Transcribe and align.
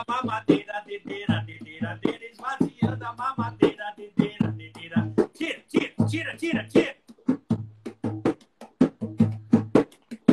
a 0.00 0.04
mamadeira, 0.08 0.82
dedeira, 0.86 1.40
dedeira, 1.46 1.98
dedeira, 2.02 2.24
esvaziando 2.32 3.04
a 3.04 3.12
mamadeira, 3.12 3.92
dedeira, 3.96 4.48
dedeira. 4.48 5.12
Tira, 5.34 5.60
tira, 5.68 5.94
tira, 6.08 6.36
tira, 6.36 6.64
tira. 6.68 6.96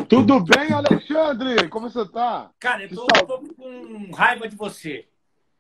Tudo 0.08 0.40
bem, 0.40 0.72
Alexandre? 0.72 1.68
Como 1.70 1.90
você 1.90 2.08
tá? 2.10 2.50
Cara, 2.60 2.84
eu 2.84 2.90
tô 2.96 3.06
pouco 3.26 3.54
com 3.56 4.12
raiva 4.12 4.48
de 4.48 4.56
você. 4.56 5.08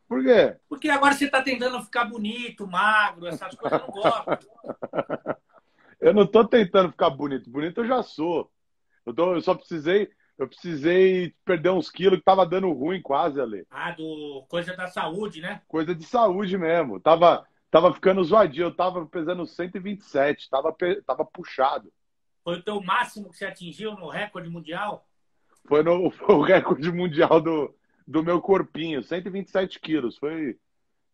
Por 0.07 0.23
quê? 0.23 0.55
Porque 0.69 0.89
agora 0.89 1.13
você 1.13 1.27
tá 1.27 1.41
tentando 1.41 1.83
ficar 1.83 2.05
bonito, 2.05 2.65
magro, 2.65 3.27
essas 3.27 3.53
coisas 3.55 3.81
eu 3.81 3.87
não 3.87 3.93
gosto. 3.93 4.47
Eu 5.99 6.13
não 6.13 6.27
tô 6.27 6.47
tentando 6.47 6.91
ficar 6.91 7.09
bonito. 7.09 7.49
Bonito 7.49 7.81
eu 7.81 7.87
já 7.87 8.03
sou. 8.03 8.51
Eu, 9.03 9.11
tô- 9.15 9.33
eu 9.33 9.41
só 9.41 9.55
precisei, 9.55 10.07
eu 10.37 10.47
precisei 10.47 11.33
perder 11.43 11.71
uns 11.71 11.89
quilos 11.89 12.19
que 12.19 12.25
tava 12.25 12.45
dando 12.45 12.71
ruim 12.71 13.01
quase, 13.01 13.39
Ale. 13.41 13.65
Ah, 13.71 13.91
do 13.91 14.45
coisa 14.49 14.75
da 14.75 14.87
saúde, 14.87 15.41
né? 15.41 15.61
Coisa 15.67 15.95
de 15.95 16.03
saúde 16.03 16.57
mesmo. 16.57 16.99
Tava, 16.99 17.47
tava 17.71 17.93
ficando 17.93 18.23
zoadinho. 18.23 18.65
Eu 18.67 18.75
tava 18.75 19.05
pesando 19.07 19.45
127. 19.45 20.49
Tava, 20.49 20.71
pe- 20.71 21.01
tava 21.01 21.25
puxado. 21.25 21.91
Foi 22.43 22.57
o 22.57 22.61
teu 22.63 22.81
máximo 22.81 23.29
que 23.29 23.37
você 23.37 23.45
atingiu 23.45 23.95
no 23.95 24.07
recorde 24.09 24.49
mundial? 24.49 25.07
Foi, 25.67 25.81
no, 25.83 26.09
foi 26.11 26.35
o 26.35 26.41
recorde 26.41 26.91
mundial 26.91 27.41
do, 27.41 27.75
do 28.07 28.23
meu 28.23 28.39
corpinho. 28.39 29.01
127 29.03 29.79
quilos. 29.79 30.17
Foi, 30.17 30.57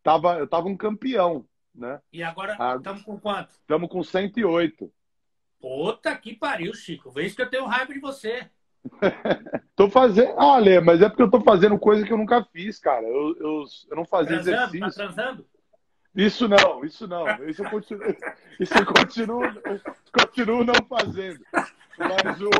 tava, 0.02 0.38
eu 0.38 0.46
tava 0.46 0.68
um 0.68 0.76
campeão, 0.76 1.46
né? 1.74 2.00
E 2.12 2.22
agora 2.22 2.56
Ah. 2.58 2.76
estamos 2.76 3.02
com 3.02 3.18
quanto? 3.18 3.50
Estamos 3.52 3.88
com 3.88 4.02
108. 4.02 4.92
Puta 5.60 6.14
que 6.16 6.34
pariu, 6.34 6.74
Chico. 6.74 7.10
Vê 7.10 7.24
isso 7.24 7.36
que 7.36 7.42
eu 7.42 7.48
tenho 7.48 7.64
raiva 7.64 7.92
de 7.94 7.98
você. 8.00 8.50
Tô 9.76 9.88
fazendo. 9.88 10.34
Ah, 10.38 10.58
Lê, 10.58 10.80
mas 10.80 11.00
é 11.02 11.08
porque 11.08 11.22
eu 11.22 11.30
tô 11.30 11.40
fazendo 11.40 11.78
coisa 11.78 12.04
que 12.04 12.12
eu 12.12 12.18
nunca 12.18 12.44
fiz, 12.52 12.78
cara. 12.78 13.06
Eu, 13.06 13.36
eu, 13.38 13.64
eu 13.90 13.96
não 13.96 14.04
fazia 14.04 14.36
Transando? 14.36 14.56
Tá 14.56 14.64
exercício. 14.66 14.94
transando? 14.94 15.46
Isso 16.14 16.48
não, 16.48 16.84
isso 16.84 17.08
não. 17.08 17.26
Isso 17.48 17.64
eu 17.64 17.70
continuo, 17.70 18.02
isso 18.60 18.74
eu 18.78 18.86
continuo, 18.86 19.42
continuo 20.12 20.64
não 20.64 20.74
fazendo. 20.88 21.40
Mas 21.98 22.40
o. 22.40 22.50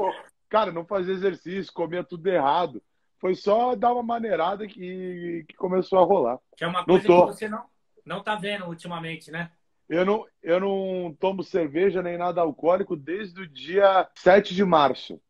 Cara, 0.48 0.72
não 0.72 0.84
fazia 0.84 1.14
exercício, 1.14 1.72
comia 1.72 2.02
tudo 2.04 2.26
errado. 2.26 2.82
Foi 3.18 3.34
só 3.34 3.74
dar 3.74 3.92
uma 3.92 4.02
maneirada 4.02 4.66
que, 4.66 5.44
que 5.48 5.56
começou 5.56 5.98
a 5.98 6.04
rolar. 6.04 6.38
Que 6.56 6.64
é 6.64 6.66
uma 6.66 6.80
Não 6.80 6.86
coisa 6.86 7.06
que 7.06 7.12
você 7.12 7.48
não, 7.48 7.64
não 8.04 8.22
tá 8.22 8.36
vendo 8.36 8.66
ultimamente, 8.66 9.30
né? 9.30 9.50
Eu 9.88 10.04
não, 10.04 10.26
eu 10.42 10.60
não 10.60 11.16
tomo 11.18 11.42
cerveja 11.42 12.02
nem 12.02 12.16
nada 12.16 12.40
alcoólico 12.40 12.96
desde 12.96 13.42
o 13.42 13.48
dia 13.48 14.08
7 14.14 14.54
de 14.54 14.64
março. 14.64 15.20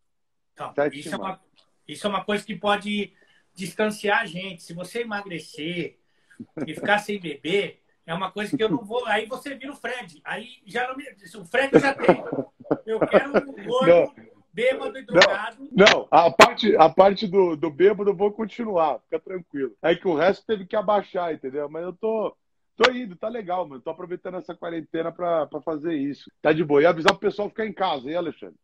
Então, 0.54 0.72
Sete 0.74 1.00
isso, 1.00 1.14
é 1.14 1.18
uma, 1.18 1.40
isso 1.86 2.06
é 2.06 2.10
uma 2.10 2.24
coisa 2.24 2.44
que 2.44 2.56
pode 2.56 3.12
distanciar 3.52 4.22
a 4.22 4.26
gente. 4.26 4.62
Se 4.62 4.72
você 4.72 5.02
emagrecer 5.02 5.98
e 6.66 6.74
ficar 6.74 6.98
sem 6.98 7.20
beber, 7.20 7.82
é 8.06 8.14
uma 8.14 8.30
coisa 8.30 8.56
que 8.56 8.62
eu 8.62 8.68
não 8.68 8.84
vou. 8.84 9.04
Aí 9.06 9.26
você 9.26 9.54
vira 9.54 9.72
o 9.72 9.76
Fred. 9.76 10.20
Aí 10.24 10.62
já 10.64 10.88
não 10.88 10.96
me. 10.96 11.04
O 11.36 11.44
Fred 11.44 11.78
já 11.78 11.94
tem. 11.94 12.24
Eu 12.86 13.00
quero 13.00 13.30
um 13.30 13.64
gordo, 13.66 14.14
bêbado 14.52 14.96
e 14.96 15.02
drogado. 15.02 15.68
Não, 15.72 16.06
a 16.10 16.30
parte, 16.30 16.76
a 16.76 16.88
parte 16.88 17.26
do, 17.26 17.56
do 17.56 17.70
bêbado 17.70 18.10
eu 18.10 18.16
vou 18.16 18.32
continuar, 18.32 19.00
fica 19.00 19.18
tranquilo. 19.18 19.74
É 19.82 19.94
que 19.94 20.06
o 20.06 20.14
resto 20.14 20.46
teve 20.46 20.66
que 20.66 20.76
abaixar, 20.76 21.34
entendeu? 21.34 21.68
Mas 21.68 21.82
eu 21.82 21.92
tô, 21.92 22.36
tô 22.76 22.90
indo, 22.92 23.16
tá 23.16 23.28
legal, 23.28 23.66
mano. 23.68 23.82
Tô 23.82 23.90
aproveitando 23.90 24.36
essa 24.36 24.54
quarentena 24.54 25.10
pra, 25.10 25.46
pra 25.46 25.60
fazer 25.60 25.94
isso. 25.94 26.30
Tá 26.40 26.52
de 26.52 26.64
boa. 26.64 26.82
E 26.82 26.86
avisar 26.86 27.12
pro 27.12 27.28
pessoal 27.28 27.48
ficar 27.48 27.66
em 27.66 27.72
casa, 27.72 28.08
hein, 28.08 28.16
Alexandre? 28.16 28.56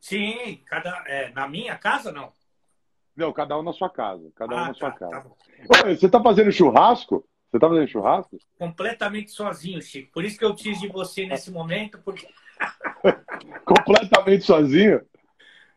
Sim, 0.00 0.62
cada, 0.66 1.02
é, 1.06 1.30
na 1.30 1.48
minha 1.48 1.76
casa 1.76 2.12
não. 2.12 2.32
Não, 3.16 3.32
cada 3.32 3.58
um 3.58 3.62
na 3.62 3.72
sua 3.72 3.90
casa. 3.90 4.30
Cada 4.36 4.54
um 4.54 4.58
Ah, 4.58 4.68
na 4.68 4.74
sua 4.74 4.90
tá, 4.92 4.98
casa. 4.98 5.22
tá. 5.22 5.28
Ô, 5.28 5.94
Você 5.96 6.08
tá 6.08 6.22
fazendo 6.22 6.52
churrasco? 6.52 7.28
Você 7.50 7.58
tá 7.58 7.68
fazendo 7.68 7.88
churrasco? 7.88 8.38
Completamente 8.58 9.30
sozinho, 9.30 9.82
Chico. 9.82 10.12
Por 10.12 10.24
isso 10.24 10.38
que 10.38 10.44
eu 10.44 10.54
preciso 10.54 10.80
de 10.82 10.88
você 10.88 11.26
nesse 11.26 11.50
momento, 11.50 11.98
porque 12.04 12.28
Completamente 13.64 14.44
sozinho? 14.44 15.00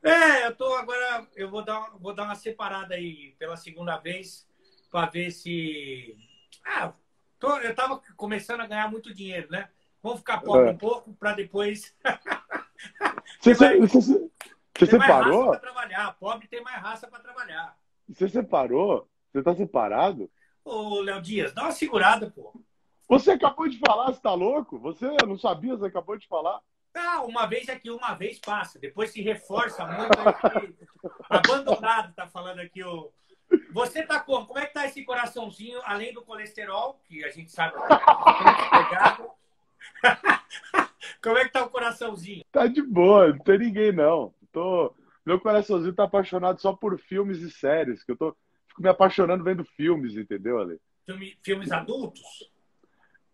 É, 0.04 0.48
eu 0.48 0.56
tô 0.56 0.66
agora. 0.76 1.28
Eu 1.36 1.50
vou 1.50 1.64
dar, 1.64 1.92
vou 2.00 2.14
dar 2.14 2.24
uma 2.24 2.36
separada 2.36 2.96
aí 2.96 3.36
pela 3.38 3.56
segunda 3.56 3.98
vez 3.98 4.48
para 4.90 5.08
ver 5.10 5.32
se. 5.32 6.16
Ah, 6.66 6.94
tô, 7.40 7.58
eu 7.60 7.74
tava 7.76 8.02
começando 8.16 8.62
a 8.62 8.68
ganhar 8.68 8.90
muito 8.90 9.14
dinheiro, 9.14 9.50
né? 9.52 9.70
Vamos 10.02 10.20
ficar 10.20 10.42
pobre 10.42 10.70
É. 10.70 10.72
um 10.72 10.78
pouco 10.78 11.14
para 11.14 11.34
depois. 11.34 11.96
Você, 13.40 13.54
você, 13.54 13.78
você, 13.80 14.00
você 14.00 14.98
raça 14.98 15.08
separou? 15.08 15.58
trabalhar. 15.60 16.16
Pobre 16.20 16.48
tem 16.48 16.62
mais 16.62 16.82
raça 16.82 17.08
para 17.08 17.20
trabalhar. 17.20 17.76
Você 18.10 18.28
separou? 18.30 19.08
Você 19.34 19.42
tá 19.44 19.56
separado? 19.56 20.30
Ô, 20.64 21.00
Léo 21.02 21.22
Dias, 21.22 21.54
dá 21.54 21.64
uma 21.64 21.72
segurada, 21.72 22.30
pô. 22.32 22.54
Você 23.08 23.32
acabou 23.32 23.68
de 23.68 23.78
falar, 23.80 24.14
você 24.14 24.22
tá 24.22 24.34
louco? 24.34 24.78
Você 24.80 25.06
não 25.28 25.38
sabia, 25.38 25.76
você 25.76 25.88
acabou 25.88 26.18
de 26.18 26.28
falar. 26.28 26.60
Ah, 26.94 27.22
uma 27.24 27.46
vez 27.46 27.68
aqui, 27.70 27.90
uma 27.90 28.14
vez 28.14 28.38
passa. 28.40 28.78
Depois 28.80 29.12
se 29.12 29.22
reforça 29.22 29.86
muito. 29.86 30.12
aí 30.20 30.68
que- 30.68 30.88
Abandonado, 31.30 32.14
tá 32.14 32.28
falando 32.28 32.60
aqui 32.60 32.84
o. 32.84 33.12
Você 33.74 34.04
tá 34.04 34.20
como? 34.20 34.46
Como 34.46 34.60
é 34.60 34.66
que 34.66 34.74
tá 34.74 34.86
esse 34.86 35.04
coraçãozinho, 35.04 35.82
além 35.84 36.14
do 36.14 36.22
colesterol, 36.22 37.02
que 37.06 37.24
a 37.26 37.30
gente 37.30 37.52
sabe 37.52 37.74
que 37.74 37.88
tá 37.88 38.70
pegado? 38.72 39.30
Como 41.22 41.38
é 41.38 41.46
que 41.46 41.52
tá 41.52 41.64
o 41.64 41.70
coraçãozinho? 41.70 42.44
Tá 42.52 42.68
de 42.68 42.82
boa, 42.82 43.30
não 43.30 43.40
tem 43.40 43.58
ninguém 43.58 43.92
não. 43.92 44.34
Tô... 44.52 44.94
Meu 45.26 45.40
coraçãozinho 45.40 45.94
tá 45.94 46.04
apaixonado 46.04 46.60
só 46.60 46.74
por 46.74 46.98
filmes 47.00 47.40
e 47.40 47.50
séries, 47.52 48.04
que 48.04 48.12
eu 48.12 48.18
tô 48.18 48.36
fico 48.68 48.82
me 48.82 48.90
apaixonando 48.90 49.44
vendo 49.44 49.64
filmes, 49.64 50.16
entendeu, 50.16 50.60
Ale? 50.60 50.80
Filme- 51.06 51.38
filmes 51.44 51.72
adultos? 51.72 52.50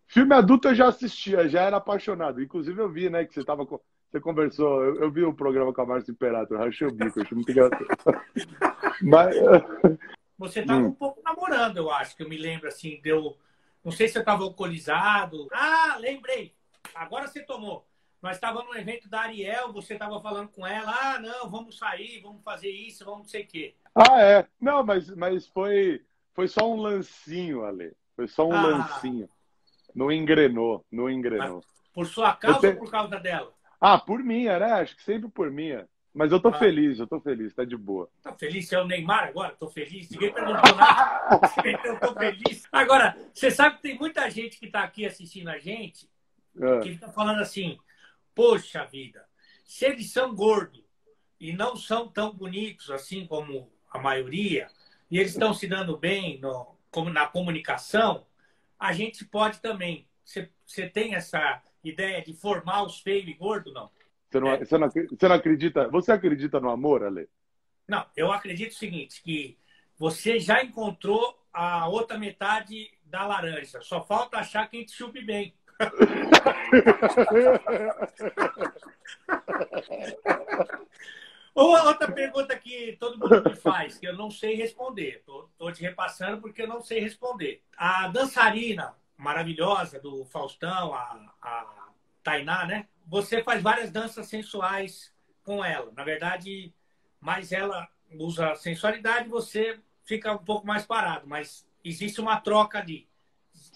Filme 0.06 0.34
adulto 0.34 0.68
eu 0.68 0.74
já 0.74 0.88
assistia, 0.88 1.48
já 1.48 1.62
era 1.62 1.76
apaixonado. 1.76 2.42
Inclusive 2.42 2.80
eu 2.80 2.90
vi, 2.90 3.08
né, 3.08 3.24
que 3.24 3.34
você 3.34 3.44
tava 3.44 3.64
com... 3.66 3.80
você 4.10 4.20
conversou, 4.20 4.82
eu, 4.84 5.02
eu 5.02 5.10
vi 5.10 5.22
o 5.24 5.34
programa 5.34 5.72
com 5.72 5.80
a 5.82 5.86
Márcia 5.86 6.12
Imperator, 6.12 6.56
eu 6.58 6.64
rachei 6.64 6.86
o 6.86 6.92
bico, 6.92 7.18
eu 7.18 7.24
achei 7.24 7.34
muito 7.34 7.50
engraçado. 7.50 7.86
Mas 9.02 9.36
Você 10.38 10.62
tava 10.64 10.80
Hum. 10.80 10.86
um 10.86 10.94
pouco 10.94 11.20
namorando, 11.22 11.78
eu 11.78 11.90
acho, 11.90 12.16
que 12.16 12.22
eu 12.22 12.28
me 12.28 12.36
lembro 12.36 12.68
assim, 12.68 13.00
deu. 13.02 13.36
Não 13.84 13.90
sei 13.90 14.06
se 14.06 14.16
eu 14.16 14.24
tava 14.24 14.44
alcoolizado. 14.44 15.48
Ah, 15.52 15.96
lembrei. 15.98 16.54
Agora 16.98 17.26
você 17.28 17.42
tomou. 17.42 17.86
Nós 18.20 18.34
estávamos 18.34 18.66
no 18.74 18.76
evento 18.76 19.08
da 19.08 19.20
Ariel, 19.20 19.72
você 19.72 19.92
estava 19.92 20.20
falando 20.20 20.48
com 20.48 20.66
ela, 20.66 20.90
ah, 20.92 21.20
não, 21.20 21.48
vamos 21.48 21.78
sair, 21.78 22.20
vamos 22.20 22.42
fazer 22.42 22.68
isso, 22.68 23.04
vamos 23.04 23.20
não 23.20 23.26
sei 23.28 23.42
o 23.44 23.46
quê. 23.46 23.74
Ah, 23.94 24.20
é. 24.20 24.46
Não, 24.60 24.84
mas, 24.84 25.08
mas 25.14 25.46
foi, 25.46 26.04
foi 26.34 26.48
só 26.48 26.68
um 26.68 26.80
lancinho, 26.80 27.64
Ale. 27.64 27.92
Foi 28.16 28.26
só 28.26 28.48
um 28.48 28.52
Ah. 28.52 28.62
lancinho. 28.66 29.28
Não 29.94 30.10
engrenou, 30.10 30.84
não 30.90 31.08
engrenou. 31.08 31.62
Por 31.94 32.06
sua 32.06 32.34
causa 32.34 32.60
tenho- 32.60 32.72
ou 32.74 32.78
por 32.80 32.90
causa 32.90 33.18
dela? 33.20 33.52
Ah, 33.80 33.96
por 33.98 34.18
minha, 34.24 34.58
né? 34.58 34.72
Acho 34.72 34.96
que 34.96 35.02
sempre 35.04 35.28
por 35.30 35.48
minha. 35.52 35.88
Mas 36.12 36.32
eu 36.32 36.40
tô 36.40 36.48
Ah. 36.48 36.58
feliz, 36.58 36.98
eu 36.98 37.06
tô 37.06 37.20
feliz, 37.20 37.54
tá 37.54 37.64
de 37.64 37.76
boa. 37.76 38.10
Tá 38.20 38.32
feliz? 38.32 38.66
Você 38.68 38.74
é 38.74 38.80
o 38.82 38.86
Neymar 38.86 39.28
agora? 39.28 39.54
Tô 39.54 39.68
feliz. 39.68 40.10
Ninguém 40.10 40.32
perguntou 40.32 40.74
nada. 40.74 41.20
Eu 41.84 42.00
tô 42.00 42.14
feliz. 42.14 42.64
Agora, 42.72 43.16
você 43.32 43.48
sabe 43.52 43.76
que 43.76 43.82
tem 43.82 43.96
muita 43.96 44.28
gente 44.28 44.58
que 44.58 44.66
tá 44.68 44.82
aqui 44.82 45.06
assistindo 45.06 45.48
a 45.48 45.58
gente 45.58 46.08
Ah. 46.62 46.80
que 46.80 46.96
falando 47.12 47.40
assim: 47.40 47.78
poxa 48.34 48.84
vida, 48.84 49.24
se 49.64 49.84
eles 49.84 50.10
são 50.12 50.34
gordos 50.34 50.84
e 51.40 51.52
não 51.52 51.76
são 51.76 52.08
tão 52.08 52.32
bonitos 52.32 52.90
assim 52.90 53.26
como 53.26 53.70
a 53.90 53.98
maioria, 53.98 54.68
e 55.10 55.18
eles 55.18 55.32
estão 55.32 55.54
se 55.54 55.66
dando 55.66 55.96
bem 55.96 56.38
no, 56.40 56.76
como 56.90 57.10
na 57.10 57.26
comunicação, 57.26 58.26
a 58.78 58.92
gente 58.92 59.24
pode 59.24 59.60
também. 59.60 60.06
Você, 60.24 60.88
tem 60.88 61.14
essa 61.14 61.62
ideia 61.82 62.22
de 62.22 62.34
formar 62.34 62.82
os 62.82 63.00
feios 63.00 63.26
e 63.26 63.32
gordos, 63.32 63.72
não? 63.72 63.90
Você 64.30 64.40
não, 64.40 64.48
É. 64.48 64.58
você, 64.58 64.78
não, 64.78 64.88
você 64.88 65.28
não 65.28 65.34
acredita? 65.34 65.88
Você 65.88 66.12
acredita 66.12 66.60
no 66.60 66.70
amor, 66.70 67.02
Ale? 67.02 67.28
Não, 67.86 68.04
eu 68.14 68.30
acredito 68.30 68.72
o 68.72 68.76
seguinte, 68.76 69.22
que 69.22 69.58
você 69.98 70.38
já 70.38 70.62
encontrou 70.62 71.38
a 71.52 71.88
outra 71.88 72.18
metade 72.18 72.90
da 73.02 73.26
laranja. 73.26 73.80
Só 73.80 74.04
falta 74.04 74.38
achar 74.38 74.68
quem 74.68 74.84
te 74.84 74.92
chupe 74.92 75.22
bem. 75.22 75.54
Outra 81.54 82.12
pergunta 82.12 82.56
que 82.56 82.96
todo 83.00 83.18
mundo 83.18 83.50
me 83.50 83.56
faz, 83.56 83.98
que 83.98 84.06
eu 84.06 84.16
não 84.16 84.30
sei 84.30 84.54
responder. 84.54 85.24
Tô 85.58 85.72
te 85.72 85.82
repassando 85.82 86.40
porque 86.40 86.62
eu 86.62 86.68
não 86.68 86.80
sei 86.80 87.00
responder. 87.00 87.62
A 87.76 88.06
dançarina 88.08 88.94
maravilhosa 89.16 89.98
do 89.98 90.24
Faustão, 90.26 90.94
a, 90.94 91.34
a 91.42 91.88
Tainá, 92.22 92.64
né? 92.64 92.86
Você 93.06 93.42
faz 93.42 93.60
várias 93.60 93.90
danças 93.90 94.28
sensuais 94.28 95.12
com 95.42 95.64
ela. 95.64 95.90
Na 95.96 96.04
verdade, 96.04 96.72
mais 97.20 97.50
ela 97.50 97.88
usa 98.12 98.54
sensualidade, 98.54 99.28
você 99.28 99.80
fica 100.04 100.32
um 100.32 100.38
pouco 100.38 100.66
mais 100.66 100.86
parado. 100.86 101.26
Mas 101.26 101.66
existe 101.84 102.20
uma 102.20 102.40
troca 102.40 102.78
ali. 102.78 103.07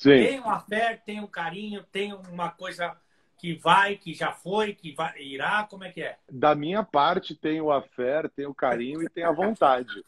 Sim. 0.02 0.26
Tem 0.26 0.40
um 0.40 0.50
afeto, 0.50 1.04
tem 1.04 1.20
um 1.20 1.28
carinho, 1.28 1.84
tem 1.92 2.12
uma 2.12 2.50
coisa 2.50 2.96
que 3.38 3.54
vai, 3.54 3.94
que 3.94 4.12
já 4.12 4.32
foi, 4.32 4.74
que 4.74 4.92
vai, 4.92 5.16
irá? 5.22 5.64
Como 5.70 5.84
é 5.84 5.92
que 5.92 6.02
é? 6.02 6.16
Da 6.28 6.56
minha 6.56 6.82
parte, 6.82 7.36
tem 7.36 7.60
o 7.60 7.70
afé, 7.70 8.28
tem 8.34 8.46
o 8.46 8.54
carinho 8.54 9.00
e 9.00 9.08
tem 9.08 9.22
a 9.22 9.30
vontade. 9.30 10.04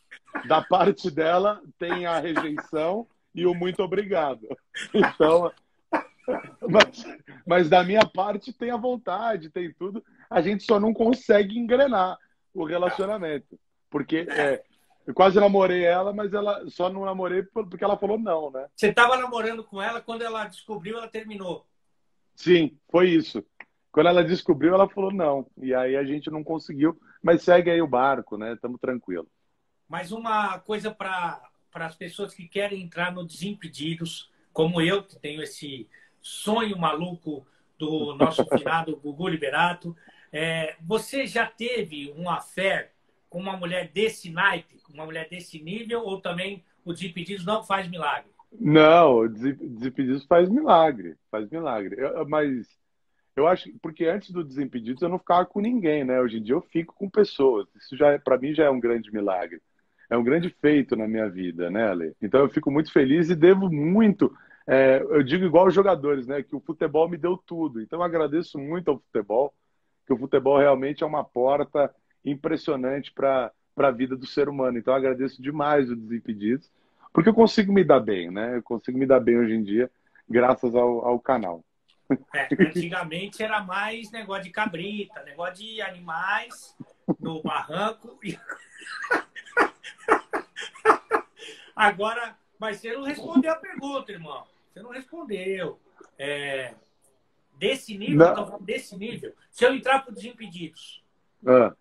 Da 0.48 0.60
parte 0.60 1.12
dela, 1.12 1.62
tem 1.78 2.06
a 2.06 2.18
rejeição 2.18 3.06
e 3.32 3.46
o 3.46 3.54
muito 3.54 3.84
obrigado. 3.84 4.48
Então, 4.92 5.52
mas, 6.68 7.04
mas 7.46 7.68
da 7.68 7.84
minha 7.84 8.04
parte, 8.04 8.52
tem 8.52 8.72
a 8.72 8.76
vontade, 8.76 9.48
tem 9.48 9.72
tudo. 9.72 10.04
A 10.28 10.40
gente 10.40 10.64
só 10.64 10.80
não 10.80 10.92
consegue 10.92 11.56
engrenar 11.56 12.18
o 12.52 12.64
relacionamento. 12.64 13.56
Porque 13.88 14.26
é, 14.28 14.64
eu 15.06 15.12
quase 15.12 15.38
namorei 15.38 15.84
ela, 15.84 16.12
mas 16.12 16.32
ela 16.32 16.68
só 16.70 16.88
não 16.88 17.04
namorei 17.04 17.42
porque 17.42 17.84
ela 17.84 17.96
falou 17.96 18.18
não, 18.18 18.50
né? 18.50 18.66
Você 18.74 18.88
estava 18.88 19.16
namorando 19.16 19.62
com 19.62 19.80
ela, 19.80 20.00
quando 20.00 20.22
ela 20.22 20.46
descobriu, 20.46 20.96
ela 20.96 21.08
terminou. 21.08 21.66
Sim, 22.34 22.78
foi 22.90 23.10
isso. 23.10 23.44
Quando 23.92 24.08
ela 24.08 24.24
descobriu, 24.24 24.74
ela 24.74 24.88
falou 24.88 25.12
não. 25.12 25.46
E 25.58 25.74
aí 25.74 25.94
a 25.96 26.04
gente 26.04 26.30
não 26.30 26.42
conseguiu, 26.42 26.98
mas 27.22 27.42
segue 27.42 27.70
aí 27.70 27.80
o 27.80 27.86
barco, 27.86 28.36
né? 28.36 28.54
Estamos 28.54 28.80
tranquilos. 28.80 29.28
Mais 29.88 30.10
uma 30.10 30.58
coisa 30.58 30.90
para 30.90 31.42
as 31.74 31.94
pessoas 31.94 32.34
que 32.34 32.48
querem 32.48 32.82
entrar 32.82 33.12
no 33.12 33.24
Desimpedidos, 33.24 34.30
como 34.52 34.80
eu, 34.80 35.02
que 35.02 35.18
tenho 35.18 35.42
esse 35.42 35.86
sonho 36.20 36.78
maluco 36.78 37.46
do 37.78 38.14
nosso 38.14 38.44
finado 38.56 38.96
Gugu 38.96 39.28
Liberato. 39.28 39.94
É, 40.32 40.76
você 40.80 41.26
já 41.26 41.46
teve 41.46 42.12
um 42.16 42.28
affair 42.28 42.93
com 43.34 43.40
uma 43.40 43.56
mulher 43.56 43.90
desse 43.92 44.30
naipe, 44.30 44.76
uma 44.88 45.04
mulher 45.04 45.28
desse 45.28 45.60
nível, 45.60 46.02
ou 46.02 46.20
também 46.20 46.62
o 46.84 46.92
Desimpedidos 46.92 47.44
não 47.44 47.64
faz 47.64 47.90
milagre? 47.90 48.30
Não, 48.60 49.18
o 49.18 49.28
Desimpedidos 49.28 50.24
faz 50.24 50.48
milagre, 50.48 51.16
faz 51.32 51.50
milagre. 51.50 51.96
Eu, 51.98 52.28
mas 52.28 52.64
eu 53.34 53.48
acho 53.48 53.68
porque 53.82 54.04
antes 54.04 54.30
do 54.30 54.44
Desimpedidos 54.44 55.02
eu 55.02 55.08
não 55.08 55.18
ficava 55.18 55.44
com 55.46 55.60
ninguém, 55.60 56.04
né? 56.04 56.20
Hoje 56.20 56.38
em 56.38 56.42
dia 56.44 56.54
eu 56.54 56.60
fico 56.60 56.94
com 56.94 57.10
pessoas. 57.10 57.66
Isso 57.74 57.96
já 57.96 58.12
é, 58.12 58.18
para 58.18 58.38
mim 58.38 58.54
já 58.54 58.66
é 58.66 58.70
um 58.70 58.78
grande 58.78 59.12
milagre. 59.12 59.60
É 60.08 60.16
um 60.16 60.22
grande 60.22 60.48
feito 60.60 60.94
na 60.94 61.08
minha 61.08 61.28
vida, 61.28 61.68
né, 61.68 61.88
Ale? 61.88 62.12
Então 62.22 62.38
eu 62.38 62.48
fico 62.48 62.70
muito 62.70 62.92
feliz 62.92 63.30
e 63.30 63.34
devo 63.34 63.68
muito. 63.68 64.32
É, 64.64 65.04
eu 65.10 65.24
digo 65.24 65.44
igual 65.44 65.66
os 65.66 65.74
jogadores, 65.74 66.24
né? 66.28 66.40
Que 66.40 66.54
o 66.54 66.60
futebol 66.60 67.08
me 67.08 67.16
deu 67.16 67.36
tudo. 67.36 67.80
Então 67.80 67.98
eu 67.98 68.04
agradeço 68.04 68.60
muito 68.60 68.92
ao 68.92 68.98
futebol, 69.00 69.52
que 70.06 70.12
o 70.12 70.16
futebol 70.16 70.56
realmente 70.56 71.02
é 71.02 71.06
uma 71.06 71.24
porta 71.24 71.92
impressionante 72.24 73.12
para 73.12 73.52
a 73.76 73.90
vida 73.90 74.16
do 74.16 74.26
ser 74.26 74.48
humano. 74.48 74.78
Então 74.78 74.94
eu 74.94 74.98
agradeço 74.98 75.42
demais 75.42 75.90
o 75.90 75.96
Desimpedidos 75.96 76.70
porque 77.14 77.28
eu 77.28 77.34
consigo 77.34 77.72
me 77.72 77.84
dar 77.84 78.00
bem, 78.00 78.28
né? 78.28 78.56
Eu 78.56 78.62
consigo 78.62 78.98
me 78.98 79.06
dar 79.06 79.20
bem 79.20 79.38
hoje 79.38 79.54
em 79.54 79.62
dia, 79.62 79.88
graças 80.28 80.74
ao, 80.74 81.06
ao 81.06 81.20
canal. 81.20 81.64
É, 82.34 82.48
antigamente 82.60 83.40
era 83.40 83.62
mais 83.62 84.10
negócio 84.10 84.42
de 84.42 84.50
cabrita, 84.50 85.22
negócio 85.22 85.64
de 85.64 85.80
animais 85.80 86.76
no 87.20 87.40
barranco. 87.40 88.18
Agora, 91.74 92.36
mas 92.58 92.78
você 92.78 92.92
não 92.92 93.04
respondeu 93.04 93.52
a 93.52 93.56
pergunta, 93.56 94.10
irmão. 94.10 94.44
Você 94.72 94.82
não 94.82 94.90
respondeu. 94.90 95.78
É, 96.18 96.74
desse 97.56 97.96
nível, 97.96 98.26
então, 98.28 98.58
desse 98.60 98.98
nível, 98.98 99.32
se 99.52 99.64
eu 99.64 99.72
entrar 99.72 100.00
para 100.00 100.12
Desimpedidos, 100.12 101.02
ah. 101.46 101.74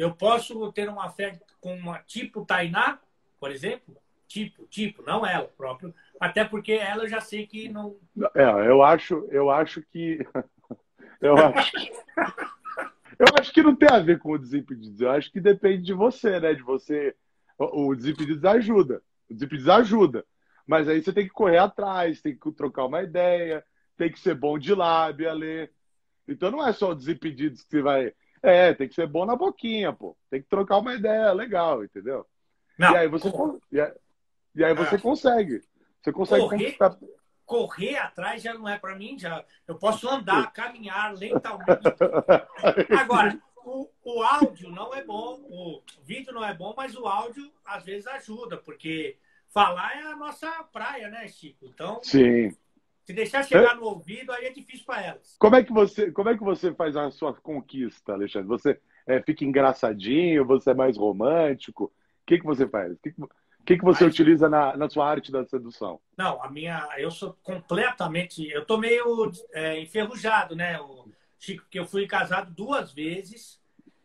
Eu 0.00 0.14
posso 0.14 0.72
ter 0.72 0.88
uma 0.88 1.10
fé 1.10 1.40
com 1.60 1.74
uma 1.74 1.98
tipo 2.00 2.44
Tainá, 2.44 2.98
por 3.38 3.50
exemplo? 3.50 3.96
tipo, 4.30 4.64
tipo, 4.66 5.02
não 5.02 5.26
ela 5.26 5.48
próprio, 5.48 5.92
até 6.20 6.44
porque 6.44 6.72
ela 6.72 7.02
eu 7.02 7.08
já 7.08 7.20
sei 7.20 7.48
que 7.48 7.68
não. 7.68 7.96
É, 8.36 8.44
eu 8.44 8.80
acho, 8.80 9.26
eu 9.32 9.50
acho 9.50 9.82
que 9.82 10.24
eu 11.20 11.36
acho 11.36 11.72
eu 13.18 13.26
acho 13.38 13.52
que 13.52 13.62
não 13.62 13.74
tem 13.74 13.88
a 13.90 13.98
ver 13.98 14.20
com 14.20 14.30
o 14.30 14.38
desimpedidos. 14.38 15.00
Eu 15.00 15.10
acho 15.10 15.32
que 15.32 15.40
depende 15.40 15.82
de 15.82 15.92
você, 15.92 16.38
né? 16.38 16.54
De 16.54 16.62
você, 16.62 17.14
o 17.58 17.94
desimpedidos 17.94 18.44
ajuda, 18.44 19.02
o 19.28 19.34
desimpedidos 19.34 19.68
ajuda, 19.68 20.24
mas 20.64 20.88
aí 20.88 21.02
você 21.02 21.12
tem 21.12 21.26
que 21.26 21.32
correr 21.32 21.58
atrás, 21.58 22.22
tem 22.22 22.36
que 22.36 22.52
trocar 22.52 22.86
uma 22.86 23.02
ideia, 23.02 23.64
tem 23.96 24.12
que 24.12 24.20
ser 24.20 24.36
bom 24.36 24.56
de 24.56 24.72
lábia, 24.72 25.32
ler. 25.32 25.72
Então 26.28 26.52
não 26.52 26.64
é 26.64 26.72
só 26.72 26.90
o 26.90 26.94
desimpedidos 26.94 27.62
que 27.64 27.70
você 27.70 27.82
vai. 27.82 28.14
É, 28.42 28.72
tem 28.72 28.88
que 28.88 28.94
ser 28.94 29.06
bom 29.06 29.26
na 29.26 29.36
boquinha, 29.36 29.92
pô. 29.92 30.16
Tem 30.30 30.42
que 30.42 30.48
trocar 30.48 30.78
uma 30.78 30.94
ideia 30.94 31.32
legal, 31.32 31.84
entendeu? 31.84 32.26
Não, 32.78 32.92
e 32.92 32.96
aí 32.96 33.08
você. 33.08 33.28
E 34.54 34.64
aí 34.64 34.74
você 34.74 34.94
é. 34.94 34.98
consegue. 34.98 35.62
Você 36.02 36.12
consegue 36.12 36.42
correr, 36.42 36.58
conquistar. 36.58 36.98
Correr 37.44 37.96
atrás 37.96 38.42
já 38.42 38.54
não 38.54 38.68
é 38.68 38.78
para 38.78 38.96
mim, 38.96 39.18
já. 39.18 39.44
Eu 39.68 39.76
posso 39.76 40.08
andar, 40.08 40.52
caminhar 40.52 41.14
lentamente. 41.14 41.68
Agora, 42.98 43.38
o, 43.64 43.88
o 44.02 44.22
áudio 44.22 44.70
não 44.70 44.94
é 44.94 45.04
bom, 45.04 45.40
o 45.48 45.82
vídeo 46.02 46.32
não 46.32 46.44
é 46.44 46.54
bom, 46.54 46.72
mas 46.76 46.96
o 46.96 47.06
áudio 47.06 47.52
às 47.64 47.84
vezes 47.84 48.06
ajuda, 48.06 48.56
porque 48.56 49.18
falar 49.48 49.96
é 49.98 50.02
a 50.02 50.16
nossa 50.16 50.48
praia, 50.72 51.08
né, 51.08 51.28
Chico? 51.28 51.66
Então, 51.66 52.00
Sim. 52.02 52.56
Se 53.04 53.12
deixar 53.12 53.42
chegar 53.44 53.72
é. 53.72 53.74
no 53.74 53.84
ouvido, 53.84 54.32
aí 54.32 54.46
é 54.46 54.50
difícil 54.50 54.84
para 54.86 55.02
elas. 55.02 55.36
Como 55.38 55.56
é 55.56 55.64
que 55.64 55.72
você, 55.72 56.10
como 56.12 56.28
é 56.28 56.36
que 56.36 56.44
você 56.44 56.72
faz 56.74 56.96
a 56.96 57.10
sua 57.10 57.34
conquista, 57.34 58.12
Alexandre? 58.12 58.48
Você 58.48 58.80
é, 59.06 59.20
fica 59.22 59.44
engraçadinho? 59.44 60.44
Você 60.46 60.70
é 60.70 60.74
mais 60.74 60.96
romântico? 60.96 61.84
O 61.84 61.92
que, 62.26 62.38
que 62.38 62.44
você 62.44 62.68
faz? 62.68 62.98
Que 63.02 63.12
que... 63.12 63.22
O 63.22 63.62
que, 63.62 63.76
que 63.76 63.84
você 63.84 64.04
Mas, 64.04 64.14
utiliza 64.14 64.48
na, 64.48 64.74
na 64.74 64.88
sua 64.88 65.06
arte 65.06 65.30
da 65.30 65.44
sedução? 65.44 66.00
Não, 66.16 66.42
a 66.42 66.50
minha. 66.50 66.88
Eu 66.96 67.10
sou 67.10 67.36
completamente. 67.42 68.48
Eu 68.48 68.64
tô 68.64 68.78
meio 68.78 69.30
é, 69.52 69.78
enferrujado, 69.78 70.56
né, 70.56 70.80
o 70.80 71.06
Chico? 71.38 71.62
Porque 71.62 71.78
eu 71.78 71.86
fui 71.86 72.06
casado 72.06 72.52
duas 72.52 72.92
vezes. 72.92 73.60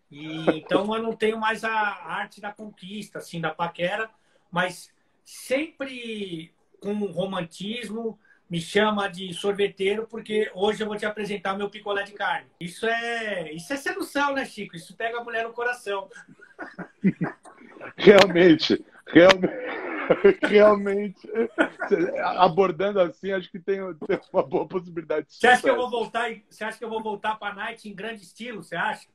E, 0.10 0.26
então 0.60 0.96
eu 0.96 1.02
não 1.02 1.14
tenho 1.14 1.40
mais 1.40 1.64
a 1.64 1.72
arte 1.72 2.40
da 2.42 2.52
conquista, 2.52 3.20
assim, 3.20 3.40
da 3.42 3.54
paquera, 3.54 4.10
mas 4.52 4.92
sempre 5.24 6.54
com 6.80 6.94
romantismo, 7.06 8.20
me 8.50 8.62
chama 8.62 9.08
de 9.08 9.34
sorveteiro, 9.34 10.08
porque 10.08 10.52
hoje 10.54 10.84
eu 10.84 10.88
vou 10.88 10.98
te 10.98 11.06
apresentar 11.06 11.58
meu 11.58 11.70
picolé 11.70 12.04
de 12.04 12.14
carne. 12.14 12.48
Isso 12.60 12.86
é, 12.86 13.52
isso 13.52 13.74
é 13.74 13.78
sedução, 13.78 14.34
né, 14.34 14.46
Chico? 14.46 14.76
Isso 14.76 14.96
pega 14.96 15.20
a 15.20 15.24
mulher 15.24 15.44
no 15.44 15.54
coração. 15.54 16.10
Realmente. 17.98 18.84
Realmente, 19.08 19.54
realmente 20.42 21.30
abordando 22.38 23.00
assim, 23.00 23.32
acho 23.32 23.52
que 23.52 23.60
tem, 23.60 23.78
tem, 24.08 24.20
uma 24.34 24.44
boa 24.44 24.68
possibilidade. 24.68 25.28
Você 25.30 25.48
acha 25.48 25.62
que 25.62 25.70
eu 25.70 25.76
vou 25.76 25.90
voltar? 25.90 26.32
Você 26.50 26.64
acha 26.64 26.78
que 26.78 26.84
eu 26.84 26.90
vou 26.90 27.04
voltar 27.04 27.36
para 27.36 27.54
a 27.54 27.56
Night 27.56 27.88
em 27.88 27.94
grande 27.94 28.24
estilo? 28.24 28.64
Você 28.64 28.76
acha? 28.76 29.08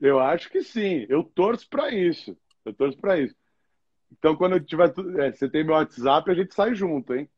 Eu 0.00 0.18
acho 0.18 0.50
que 0.50 0.62
sim. 0.62 1.06
Eu 1.08 1.22
torço 1.22 1.68
para 1.68 1.90
isso. 1.90 2.36
Eu 2.64 2.72
torço 2.72 2.98
para 2.98 3.18
isso. 3.18 3.34
Então, 4.10 4.34
quando 4.34 4.56
eu 4.56 4.64
tiver, 4.64 4.92
é, 5.18 5.32
você 5.32 5.48
tem 5.48 5.64
meu 5.64 5.74
WhatsApp, 5.74 6.30
a 6.30 6.34
gente 6.34 6.54
sai 6.54 6.74
junto, 6.74 7.14
hein? 7.14 7.28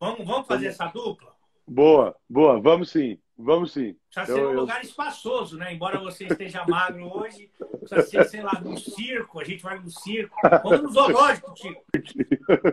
Vamos, 0.00 0.26
vamos 0.26 0.46
fazer 0.46 0.66
essa 0.66 0.86
dupla? 0.86 1.34
Boa, 1.66 2.16
boa. 2.28 2.60
Vamos 2.60 2.90
sim. 2.90 3.18
Vamos 3.36 3.72
sim. 3.72 3.96
Precisa 4.12 4.34
ser 4.34 4.44
um 4.44 4.52
eu... 4.52 4.60
lugar 4.60 4.82
espaçoso, 4.82 5.56
né? 5.56 5.72
Embora 5.72 6.00
você 6.00 6.26
esteja 6.26 6.64
magro 6.66 7.08
hoje, 7.16 7.50
precisa 7.78 8.02
ser, 8.02 8.24
sei 8.24 8.42
lá, 8.42 8.60
num 8.60 8.76
circo. 8.76 9.38
A 9.38 9.44
gente 9.44 9.62
vai 9.62 9.78
no 9.78 9.90
circo. 9.90 10.36
Vamos 10.64 10.82
no 10.82 10.88
zoológico, 10.90 11.54
Tico. 11.54 11.84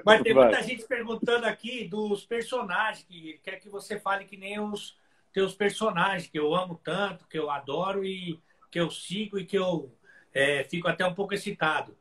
Mas 0.03 0.23
tem 0.23 0.33
muita 0.33 0.51
vai. 0.51 0.63
gente 0.63 0.87
perguntando 0.87 1.45
aqui 1.45 1.87
dos 1.87 2.25
personagens, 2.25 3.05
que 3.05 3.39
quer 3.43 3.59
que 3.59 3.69
você 3.69 3.99
fale 3.99 4.25
que 4.25 4.37
nem 4.37 4.59
os 4.59 4.97
teus 5.31 5.53
personagens, 5.53 6.27
que 6.27 6.39
eu 6.39 6.55
amo 6.55 6.79
tanto, 6.83 7.27
que 7.27 7.37
eu 7.37 7.51
adoro 7.51 8.03
e 8.03 8.39
que 8.71 8.79
eu 8.79 8.89
sigo 8.89 9.37
e 9.37 9.45
que 9.45 9.57
eu 9.57 9.93
é, 10.33 10.63
fico 10.63 10.87
até 10.87 11.05
um 11.05 11.13
pouco 11.13 11.33
excitado. 11.33 11.95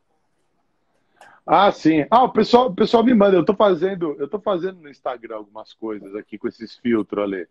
Ah, 1.45 1.71
sim. 1.71 2.05
Ah, 2.09 2.23
o 2.23 2.29
pessoal, 2.29 2.67
o 2.67 2.75
pessoal 2.75 3.03
me 3.03 3.13
manda. 3.13 3.37
Eu 3.37 3.45
tô 3.45 3.53
fazendo, 3.53 4.15
eu 4.19 4.27
tô 4.27 4.39
fazendo 4.39 4.81
no 4.81 4.89
Instagram 4.89 5.35
algumas 5.35 5.73
coisas 5.73 6.15
aqui 6.15 6.37
com 6.37 6.47
esses 6.47 6.75
filtros 6.77 7.23
ali. 7.23 7.47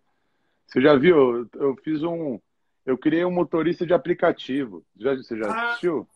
Você 0.66 0.80
já 0.80 0.96
viu? 0.96 1.48
Eu 1.54 1.76
fiz 1.76 2.02
um. 2.02 2.40
Eu 2.84 2.98
criei 2.98 3.24
um 3.24 3.30
motorista 3.30 3.86
de 3.86 3.94
aplicativo. 3.94 4.84
Já, 4.98 5.14
você 5.14 5.38
já 5.38 5.46
ah, 5.46 5.68
assistiu? 5.68 6.08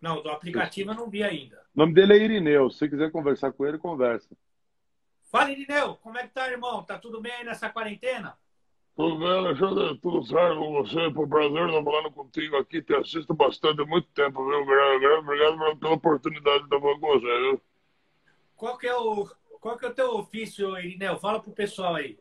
Não, 0.00 0.22
do 0.22 0.28
aplicativo 0.28 0.90
eu 0.90 0.94
não 0.94 1.08
vi 1.08 1.22
ainda. 1.22 1.56
O 1.74 1.80
nome 1.80 1.94
dele 1.94 2.12
é 2.12 2.22
Irineu. 2.22 2.70
Se 2.70 2.78
você 2.78 2.88
quiser 2.88 3.10
conversar 3.10 3.52
com 3.52 3.64
ele, 3.66 3.78
conversa. 3.78 4.36
Fala, 5.32 5.50
Irineu. 5.50 5.96
Como 5.96 6.18
é 6.18 6.26
que 6.26 6.34
tá, 6.34 6.48
irmão? 6.50 6.82
Tá 6.82 6.98
tudo 6.98 7.20
bem 7.22 7.32
aí 7.32 7.44
nessa 7.44 7.70
quarentena? 7.70 8.36
Tudo 8.96 9.18
bem, 9.18 9.28
Alexandre? 9.28 9.98
Tudo 9.98 10.24
certo 10.24 10.56
com 10.56 10.72
você? 10.72 11.10
Por 11.10 11.28
prazer 11.28 11.66
estar 11.68 11.82
falando 11.82 12.12
contigo 12.12 12.56
aqui. 12.56 12.80
Te 12.80 12.94
assisto 12.94 13.34
bastante 13.34 13.82
há 13.82 13.84
muito 13.84 14.06
tempo, 14.14 14.46
viu? 14.46 14.60
Obrigado 14.60 15.78
pela 15.78 15.94
oportunidade 15.94 16.58
de 16.60 16.64
estar 16.64 16.80
falando 16.80 17.00
com 17.00 17.06
você, 17.08 17.38
viu? 17.40 17.60
Qual 18.56 18.78
que 18.78 18.86
é 18.86 18.96
o, 18.96 19.28
qual 19.60 19.76
que 19.76 19.84
é 19.84 19.88
o 19.88 19.94
teu 19.94 20.14
ofício, 20.16 20.78
Irineu? 20.78 21.18
Fala 21.18 21.40
pro 21.40 21.50
pessoal 21.50 21.96
aí. 21.96 22.16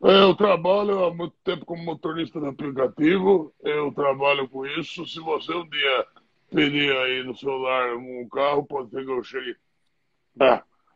Eu 0.00 0.34
trabalho 0.34 1.04
há 1.04 1.14
muito 1.14 1.34
tempo 1.44 1.64
como 1.64 1.82
motorista 1.82 2.40
de 2.40 2.46
aplicativo, 2.46 3.54
eu 3.62 3.92
trabalho 3.92 4.48
com 4.48 4.66
isso. 4.66 5.06
Se 5.06 5.20
você 5.20 5.54
um 5.54 5.68
dia 5.68 6.06
pedir 6.50 6.94
aí 6.96 7.22
no 7.22 7.36
celular 7.36 7.96
um 7.96 8.28
carro, 8.28 8.64
pode 8.64 8.90
ser 8.90 9.04
que 9.04 9.10
eu 9.10 9.22
chegue 9.22 9.56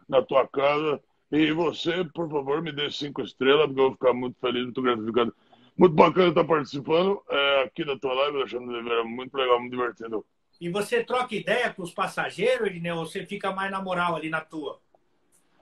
na 0.08 0.22
tua 0.22 0.46
casa. 0.48 1.02
E 1.30 1.52
você, 1.52 2.04
por 2.14 2.30
favor, 2.30 2.62
me 2.62 2.72
dê 2.72 2.90
cinco 2.90 3.20
estrelas, 3.20 3.66
porque 3.66 3.80
eu 3.80 3.84
vou 3.84 3.92
ficar 3.92 4.12
muito 4.14 4.38
feliz, 4.40 4.64
muito 4.64 4.82
gratificado. 4.82 5.34
Muito 5.76 5.94
bacana 5.94 6.28
estar 6.28 6.44
participando 6.44 7.22
é, 7.28 7.62
aqui 7.62 7.84
da 7.84 7.96
tua 7.98 8.12
live, 8.14 8.38
Alexandre 8.38 8.74
Oliveira. 8.74 9.04
Muito 9.04 9.34
legal, 9.36 9.60
muito 9.60 9.72
divertido. 9.72 10.24
E 10.60 10.68
você 10.68 11.04
troca 11.04 11.34
ideia 11.36 11.72
com 11.72 11.82
os 11.82 11.92
passageiros, 11.92 12.66
Irineu, 12.66 12.96
ou 12.96 13.06
você 13.06 13.24
fica 13.24 13.52
mais 13.52 13.70
na 13.70 13.80
moral 13.80 14.16
ali 14.16 14.28
na 14.28 14.40
tua? 14.40 14.80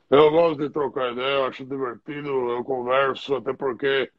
Eu 0.08 0.30
gosto 0.30 0.62
de 0.62 0.70
trocar 0.70 1.12
ideia, 1.12 1.34
eu 1.34 1.46
acho 1.46 1.66
divertido, 1.66 2.28
eu 2.28 2.64
converso, 2.64 3.34
até 3.34 3.52
porque 3.52 4.10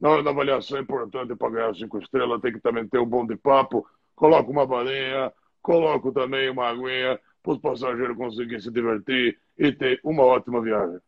na 0.00 0.08
hora 0.08 0.22
da 0.22 0.30
avaliação 0.30 0.78
é 0.78 0.80
importante 0.80 1.36
para 1.36 1.50
ganhar 1.50 1.74
cinco 1.74 1.98
estrelas, 1.98 2.40
tem 2.40 2.52
que 2.52 2.60
também 2.60 2.88
ter 2.88 2.98
um 2.98 3.06
bom 3.06 3.26
de 3.26 3.36
papo. 3.36 3.86
Coloco 4.16 4.50
uma 4.50 4.66
balinha, 4.66 5.32
coloco 5.62 6.10
também 6.12 6.50
uma 6.50 6.68
aguinha 6.68 7.20
para 7.44 7.52
os 7.52 7.58
passageiros 7.58 8.16
conseguirem 8.16 8.58
se 8.58 8.70
divertir 8.70 9.38
e 9.58 9.70
ter 9.70 10.00
uma 10.02 10.24
ótima 10.24 10.62
viagem. 10.62 10.98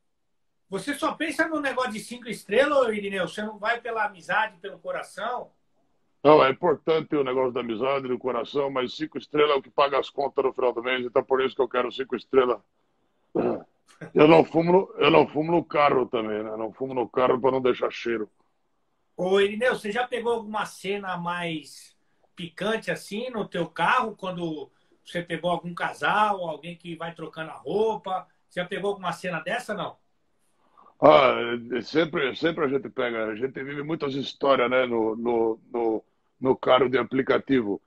Você 0.69 0.95
só 0.95 1.15
pensa 1.15 1.49
no 1.49 1.61
negócio 1.61 1.93
de 1.93 2.01
cinco 2.01 2.29
estrelas, 2.29 2.95
Irineu? 2.95 3.27
Você 3.27 3.43
não 3.43 3.59
vai 3.59 3.81
pela 3.81 4.05
amizade, 4.05 4.59
pelo 4.59 4.79
coração? 4.79 5.51
Não, 6.23 6.45
é 6.45 6.51
importante 6.51 7.17
o 7.17 7.25
negócio 7.25 7.53
da 7.53 7.61
amizade, 7.61 8.09
do 8.09 8.19
coração, 8.19 8.69
mas 8.69 8.95
cinco 8.95 9.17
estrelas 9.17 9.53
é 9.53 9.59
o 9.59 9.63
que 9.63 9.71
paga 9.71 9.99
as 9.99 10.11
contas 10.11 10.45
no 10.45 10.53
final 10.53 10.73
do 10.75 10.83
mês, 10.83 11.07
então 11.07 11.25
por 11.25 11.41
isso 11.41 11.57
que 11.57 11.63
eu 11.63 11.69
quero 11.69 11.91
cinco 11.91 12.15
estrelas. 12.15 12.61
Eu 14.13 14.29
não 14.29 14.45
fumo 14.45 14.73
no, 14.73 14.95
eu 14.99 15.11
não 15.11 15.27
fumo 15.27 15.51
no 15.51 15.65
carro 15.65 16.05
também, 16.05 16.43
né? 16.43 16.55
Não 16.55 16.71
fumo 16.71 16.93
no 16.93 17.09
carro 17.09 17.41
para 17.41 17.53
não 17.53 17.63
deixar 17.63 17.91
cheiro. 17.91 18.29
Ô, 19.17 19.41
Irineu, 19.41 19.75
você 19.75 19.91
já 19.91 20.07
pegou 20.07 20.35
alguma 20.35 20.67
cena 20.67 21.17
mais 21.17 21.97
picante 22.35 22.91
assim 22.91 23.31
no 23.31 23.49
teu 23.49 23.67
carro, 23.67 24.15
quando 24.15 24.71
você 25.07 25.23
pegou 25.23 25.51
algum 25.51 25.73
casal, 25.73 26.45
alguém 26.49 26.77
que 26.77 26.97
vai 26.97 27.15
trocando 27.15 27.51
a 27.51 27.55
roupa? 27.55 28.27
Já 28.51 28.65
pegou 28.65 28.91
alguma 28.91 29.13
cena 29.13 29.41
dessa, 29.41 29.73
não? 29.73 29.97
Ah, 31.01 31.37
sempre, 31.83 32.35
sempre 32.35 32.65
a 32.65 32.69
gente 32.69 32.89
pega, 32.89 33.27
a 33.27 33.37
gente 33.37 33.63
vive 33.63 33.83
muitas 33.83 34.15
histórias, 34.15 34.69
né, 34.71 34.87
no, 34.87 35.15
no, 35.15 35.61
no, 35.73 36.05
no 36.41 36.57
carro 36.57 36.89
de 36.89 36.99
aplicativo. 36.99 37.81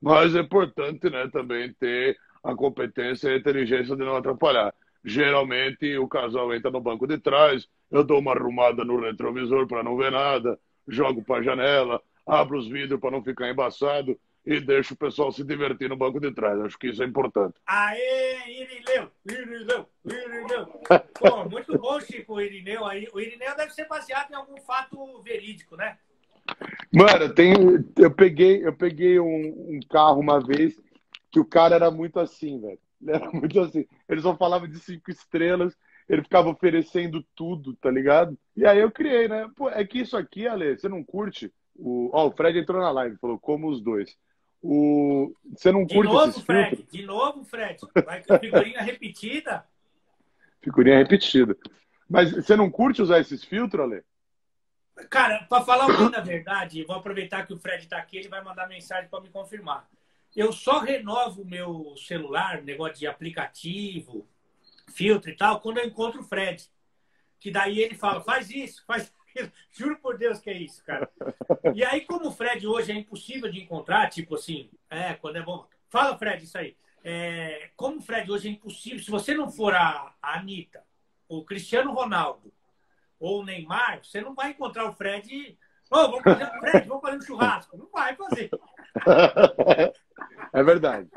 Mas 0.00 0.34
é 0.34 0.40
importante, 0.40 1.08
né, 1.08 1.28
também 1.28 1.72
ter 1.72 2.18
a 2.42 2.54
competência 2.54 3.28
e 3.28 3.34
a 3.34 3.36
inteligência 3.38 3.96
de 3.96 4.04
não 4.04 4.16
atrapalhar. 4.16 4.74
Geralmente 5.04 5.96
o 5.96 6.08
casal 6.08 6.52
entra 6.52 6.70
no 6.70 6.80
banco 6.80 7.06
de 7.06 7.18
trás, 7.18 7.68
eu 7.90 8.02
dou 8.04 8.18
uma 8.18 8.32
arrumada 8.32 8.84
no 8.84 9.00
retrovisor 9.00 9.66
para 9.66 9.82
não 9.82 9.96
ver 9.96 10.10
nada, 10.10 10.58
jogo 10.86 11.22
para 11.22 11.36
a 11.40 11.42
janela, 11.42 12.02
abro 12.26 12.58
os 12.58 12.68
vidros 12.68 13.00
para 13.00 13.12
não 13.12 13.22
ficar 13.22 13.48
embaçado 13.48 14.18
e 14.46 14.60
deixo 14.60 14.94
o 14.94 14.96
pessoal 14.96 15.32
se 15.32 15.42
divertir 15.42 15.88
no 15.88 15.96
banco 15.96 16.20
de 16.20 16.32
trás. 16.32 16.60
Acho 16.60 16.78
que 16.78 16.86
isso 16.86 17.02
é 17.02 17.06
importante. 17.06 17.54
Aê, 17.66 18.62
Irineu! 18.62 19.10
Irineu! 19.28 19.88
Irineu! 20.04 20.66
Pô, 21.18 21.44
muito 21.48 21.76
bom, 21.76 21.98
Chico, 22.00 22.34
o 22.34 22.40
Irineu. 22.40 22.82
O 22.84 23.20
Irineu 23.20 23.56
deve 23.56 23.72
ser 23.72 23.88
baseado 23.88 24.30
em 24.30 24.36
algum 24.36 24.56
fato 24.60 25.20
verídico, 25.22 25.76
né? 25.76 25.98
Mano, 26.94 27.34
tem, 27.34 27.54
eu 27.98 28.10
peguei, 28.10 28.64
eu 28.64 28.72
peguei 28.72 29.18
um, 29.18 29.76
um 29.76 29.80
carro 29.90 30.20
uma 30.20 30.38
vez 30.38 30.80
que 31.32 31.40
o 31.40 31.44
cara 31.44 31.74
era 31.74 31.90
muito 31.90 32.20
assim, 32.20 32.60
velho. 32.60 32.78
Ele 33.02 33.10
era 33.10 33.30
muito 33.32 33.58
assim. 33.58 33.84
Ele 34.08 34.20
só 34.20 34.36
falava 34.36 34.68
de 34.68 34.78
cinco 34.78 35.10
estrelas, 35.10 35.76
ele 36.08 36.22
ficava 36.22 36.48
oferecendo 36.48 37.26
tudo, 37.34 37.74
tá 37.74 37.90
ligado? 37.90 38.38
E 38.56 38.64
aí 38.64 38.78
eu 38.78 38.92
criei, 38.92 39.26
né? 39.26 39.50
Pô, 39.56 39.68
é 39.68 39.84
que 39.84 39.98
isso 39.98 40.16
aqui, 40.16 40.46
Ale, 40.46 40.78
você 40.78 40.88
não 40.88 41.02
curte? 41.02 41.52
O, 41.74 42.10
ó, 42.12 42.28
o 42.28 42.30
Fred 42.30 42.58
entrou 42.58 42.80
na 42.80 42.92
live, 42.92 43.18
falou 43.18 43.40
como 43.40 43.68
os 43.68 43.82
dois. 43.82 44.16
O... 44.68 45.32
Você 45.56 45.70
não 45.70 45.86
curte 45.86 45.94
De 45.94 46.02
novo, 46.02 46.28
esses 46.28 46.42
Fred. 46.42 46.68
filtros? 46.70 46.92
De 46.92 47.06
novo, 47.06 47.44
Fred. 47.44 47.78
Vai 48.04 48.20
ter 48.20 48.40
figurinha 48.40 48.82
repetida. 48.82 49.64
Figurinha 50.60 50.98
repetida. 50.98 51.56
Mas 52.10 52.32
você 52.32 52.56
não 52.56 52.68
curte 52.68 53.00
usar 53.00 53.20
esses 53.20 53.44
filtros, 53.44 53.84
Ale? 53.84 54.02
Cara, 55.08 55.46
para 55.48 55.64
falar 55.64 55.86
bem 55.86 56.10
da 56.10 56.20
verdade, 56.20 56.82
vou 56.84 56.96
aproveitar 56.96 57.46
que 57.46 57.52
o 57.52 57.58
Fred 57.58 57.84
está 57.84 57.98
aqui, 57.98 58.16
ele 58.16 58.28
vai 58.28 58.42
mandar 58.42 58.66
mensagem 58.66 59.08
para 59.08 59.20
me 59.20 59.28
confirmar. 59.28 59.88
Eu 60.34 60.52
só 60.52 60.80
renovo 60.80 61.42
o 61.42 61.46
meu 61.46 61.94
celular, 61.96 62.62
negócio 62.62 62.98
de 62.98 63.06
aplicativo, 63.06 64.26
filtro 64.92 65.30
e 65.30 65.36
tal, 65.36 65.60
quando 65.60 65.78
eu 65.78 65.86
encontro 65.86 66.20
o 66.20 66.24
Fred. 66.24 66.68
Que 67.38 67.52
daí 67.52 67.78
ele 67.78 67.94
fala, 67.94 68.20
faz 68.20 68.50
isso, 68.50 68.82
faz 68.84 69.12
aquilo. 69.36 69.52
Juro 69.70 69.98
por 69.98 70.16
Deus 70.16 70.38
que 70.38 70.50
é 70.50 70.56
isso, 70.56 70.82
cara. 70.84 71.08
E 71.74 71.84
aí, 71.84 72.00
como 72.02 72.28
o 72.28 72.32
Fred 72.32 72.66
hoje 72.66 72.92
é 72.92 72.94
impossível 72.94 73.50
de 73.50 73.60
encontrar, 73.60 74.08
tipo 74.08 74.34
assim, 74.34 74.70
é, 74.90 75.14
quando 75.14 75.36
é 75.36 75.42
bom. 75.42 75.66
Fala, 75.88 76.16
Fred, 76.16 76.44
isso 76.44 76.58
aí. 76.58 76.76
É, 77.04 77.70
como 77.76 77.98
o 77.98 78.02
Fred 78.02 78.30
hoje 78.30 78.48
é 78.48 78.52
impossível, 78.52 78.98
se 78.98 79.10
você 79.10 79.34
não 79.34 79.50
for 79.50 79.74
a, 79.74 80.14
a 80.20 80.38
Anitta, 80.38 80.82
o 81.28 81.44
Cristiano 81.44 81.92
Ronaldo 81.92 82.52
ou 83.20 83.40
o 83.40 83.44
Neymar, 83.44 84.04
você 84.04 84.20
não 84.20 84.34
vai 84.34 84.50
encontrar 84.50 84.88
o 84.88 84.92
Fred. 84.92 85.56
Ô, 85.90 85.96
oh, 85.96 86.10
vamos 86.10 86.22
fazer 86.24 86.44
um 86.44 86.60
Fred, 86.60 86.88
vamos 86.88 87.02
fazer 87.02 87.16
um 87.16 87.22
churrasco. 87.22 87.76
Não 87.76 87.88
vai 87.90 88.16
fazer. 88.16 88.50
É 90.52 90.62
verdade. 90.62 91.08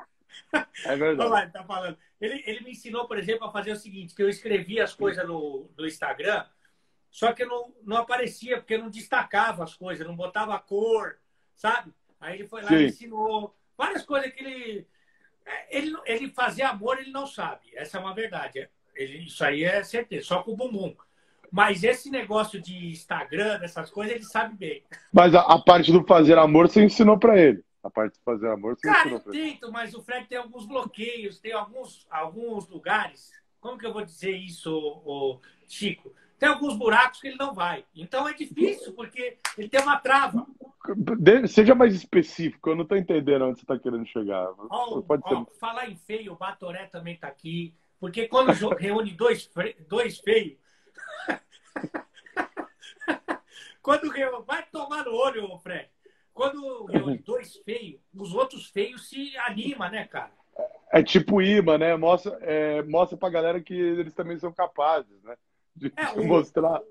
É 0.85 0.95
verdade. 0.95 1.29
Lá, 1.29 1.41
ele 1.43 1.51
tá 1.51 1.63
falando. 1.63 1.97
Ele, 2.19 2.43
ele 2.45 2.61
me 2.61 2.71
ensinou, 2.71 3.07
por 3.07 3.17
exemplo, 3.17 3.47
a 3.47 3.51
fazer 3.51 3.71
o 3.71 3.75
seguinte: 3.75 4.13
que 4.13 4.21
eu 4.21 4.29
escrevia 4.29 4.83
as 4.83 4.93
coisas 4.93 5.25
no, 5.27 5.69
no 5.77 5.87
Instagram, 5.87 6.45
só 7.11 7.33
que 7.33 7.43
eu 7.43 7.47
não, 7.47 7.73
não 7.83 7.97
aparecia, 7.97 8.57
porque 8.57 8.75
eu 8.75 8.79
não 8.83 8.89
destacava 8.89 9.63
as 9.63 9.73
coisas, 9.73 10.05
não 10.05 10.15
botava 10.15 10.57
cor, 10.59 11.17
sabe? 11.55 11.91
Aí 12.19 12.35
ele 12.39 12.47
foi 12.47 12.61
lá 12.61 12.69
Sim. 12.69 12.75
e 12.75 12.85
ensinou 12.87 13.55
várias 13.77 14.05
coisas 14.05 14.31
que 14.31 14.43
ele. 14.43 14.87
Ele, 15.71 15.97
ele 16.05 16.29
fazer 16.29 16.61
amor, 16.61 16.99
ele 16.99 17.11
não 17.11 17.25
sabe. 17.25 17.71
Essa 17.73 17.97
é 17.97 18.01
uma 18.01 18.13
verdade. 18.13 18.69
Ele, 18.93 19.25
isso 19.25 19.43
aí 19.43 19.63
é 19.63 19.83
certeza, 19.83 20.27
só 20.27 20.43
com 20.43 20.51
o 20.51 20.55
bumbum. 20.55 20.95
Mas 21.51 21.83
esse 21.83 22.11
negócio 22.11 22.61
de 22.61 22.91
Instagram, 22.91 23.57
dessas 23.57 23.89
coisas, 23.89 24.13
ele 24.13 24.23
sabe 24.23 24.55
bem. 24.55 24.83
Mas 25.11 25.33
a, 25.33 25.41
a 25.41 25.57
parte 25.59 25.91
do 25.91 26.05
fazer 26.05 26.37
amor 26.37 26.69
você 26.69 26.83
ensinou 26.83 27.17
pra 27.17 27.39
ele. 27.39 27.63
A 27.81 27.89
parte 27.89 28.13
do 28.19 28.23
fazer 28.23 28.49
amor 28.49 28.75
você 28.75 28.87
Cara, 28.87 28.99
ensinou 28.99 29.17
eu 29.17 29.23
pra 29.23 29.35
ele. 29.35 29.51
tento, 29.53 29.71
mas 29.71 29.95
o 29.95 30.03
Fred 30.03 30.27
tem 30.27 30.37
alguns 30.37 30.67
bloqueios, 30.67 31.39
tem 31.39 31.53
alguns, 31.53 32.05
alguns 32.11 32.67
lugares. 32.67 33.31
Como 33.59 33.77
que 33.77 33.85
eu 33.85 33.93
vou 33.93 34.05
dizer 34.05 34.35
isso, 34.35 34.71
ô, 34.71 35.39
Chico? 35.67 36.13
Tem 36.39 36.47
alguns 36.49 36.75
buracos 36.77 37.19
que 37.19 37.27
ele 37.27 37.37
não 37.37 37.53
vai. 37.53 37.83
Então 37.93 38.25
é 38.27 38.33
difícil, 38.33 38.93
porque 38.93 39.37
ele 39.57 39.67
tem 39.67 39.81
uma 39.81 39.99
trava. 39.99 40.47
Seja 41.47 41.75
mais 41.75 41.93
específico, 41.93 42.69
eu 42.69 42.75
não 42.77 42.85
tô 42.85 42.95
entendendo 42.95 43.43
onde 43.45 43.59
você 43.59 43.65
tá 43.65 43.77
querendo 43.77 44.05
chegar. 44.07 44.47
Ó, 44.69 45.01
Pode 45.01 45.27
ser. 45.27 45.45
falar 45.59 45.89
em 45.89 45.97
feio, 45.97 46.31
o 46.31 46.35
Batoré 46.37 46.85
também 46.87 47.17
tá 47.17 47.27
aqui. 47.27 47.75
Porque 47.99 48.27
quando 48.27 48.51
reúne 48.79 49.11
dois, 49.11 49.43
fre- 49.45 49.75
dois 49.87 50.19
feios. 50.19 50.57
quando 53.81 54.09
reúne, 54.09 54.43
vai 54.45 54.63
tomar 54.71 55.03
no 55.05 55.13
olho, 55.13 55.57
Fred. 55.59 55.89
Quando 56.33 56.85
reúne 56.85 57.17
dois 57.25 57.57
feios, 57.57 57.99
os 58.15 58.33
outros 58.33 58.67
feios 58.67 59.09
se 59.09 59.35
animam, 59.39 59.91
né, 59.91 60.05
cara? 60.07 60.31
É 60.91 61.03
tipo 61.03 61.41
imã, 61.41 61.77
né? 61.77 61.95
Mostra, 61.97 62.37
é, 62.41 62.81
mostra 62.83 63.17
pra 63.17 63.29
galera 63.29 63.61
que 63.61 63.73
eles 63.73 64.13
também 64.13 64.37
são 64.39 64.51
capazes, 64.53 65.21
né? 65.23 65.35
De 65.79 65.93
É, 65.95 66.07
o- 66.19 66.23
mostrar. 66.27 66.81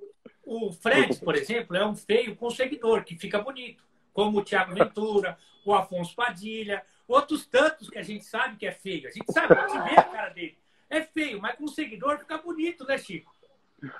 O 0.44 0.72
Fred, 0.72 1.18
por 1.20 1.34
exemplo, 1.36 1.76
é 1.76 1.86
um 1.86 1.94
feio 1.94 2.34
com 2.34 2.48
seguidor, 2.50 3.04
que 3.04 3.16
fica 3.16 3.38
bonito. 3.40 3.84
Como 4.14 4.38
o 4.38 4.42
Thiago 4.42 4.74
Ventura, 4.74 5.36
o 5.64 5.74
Afonso 5.74 6.14
Padilha, 6.16 6.82
outros 7.06 7.46
tantos 7.46 7.90
que 7.90 7.98
a 7.98 8.02
gente 8.02 8.24
sabe 8.24 8.56
que 8.56 8.66
é 8.66 8.72
feio. 8.72 9.06
A 9.08 9.10
gente 9.10 9.30
sabe, 9.30 9.52
a 9.54 9.68
gente 9.68 9.90
vê 9.90 10.00
a 10.00 10.02
cara 10.04 10.28
dele. 10.30 10.56
É 10.88 11.02
feio, 11.02 11.40
mas 11.40 11.54
com 11.56 11.68
seguidor 11.68 12.18
fica 12.18 12.38
bonito, 12.38 12.86
né, 12.86 12.96
Chico? 12.96 13.30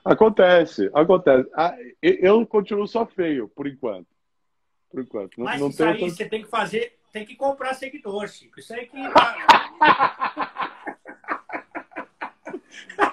Acontece, 0.05 0.91
acontece. 0.95 1.49
Ah, 1.55 1.77
eu 2.03 2.45
continuo 2.47 2.87
só 2.89 3.05
feio, 3.07 3.47
por 3.49 3.67
enquanto. 3.69 4.09
Por 4.91 5.03
enquanto. 5.03 5.37
Não, 5.37 5.45
Mas 5.45 5.61
não 5.61 5.69
isso 5.69 5.85
aí 5.85 5.99
tanto- 6.01 6.11
você 6.11 6.27
tem 6.29 6.43
que 6.43 6.49
fazer, 6.49 6.99
tem 7.13 7.27
que 7.27 7.37
comprar 7.37 7.75
seguidor, 7.75 8.27
Chico. 8.27 8.59
Isso 8.59 8.73
aí 8.73 8.87
que. 8.87 8.97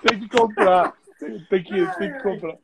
Tem 0.07 0.19
que 0.19 0.29
comprar. 0.29 0.93
Tem, 1.49 1.63
que, 1.63 1.97
tem 1.97 2.13
que 2.13 2.23
comprar. 2.23 2.57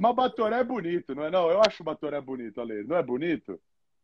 Mas 0.00 0.10
o 0.10 0.14
Batoré 0.14 0.60
é 0.60 0.64
bonito, 0.64 1.14
não 1.14 1.24
é? 1.24 1.30
Não, 1.30 1.50
eu 1.50 1.60
acho 1.60 1.82
o 1.82 1.84
Batoré 1.84 2.20
bonito, 2.20 2.60
Ale. 2.60 2.84
Não 2.84 2.96
é 2.96 3.02
bonito? 3.02 3.60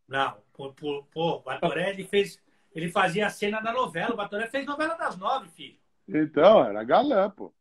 Não, 0.09 0.37
pô, 0.53 0.73
pô, 0.73 1.05
pô, 1.12 1.37
o 1.37 1.41
Batoré 1.41 1.91
ele 1.91 2.05
fez. 2.05 2.41
Ele 2.75 2.89
fazia 2.89 3.27
a 3.27 3.31
cena 3.31 3.61
da 3.61 3.73
novela. 3.73 4.15
O 4.15 4.17
Batoré 4.17 4.47
fez 4.49 4.67
novela 4.67 4.95
das 4.95 5.17
nove, 5.17 5.49
filho. 5.51 5.77
Então, 6.09 6.65
era 6.65 6.83
galã, 6.83 7.31
pô. 7.31 7.53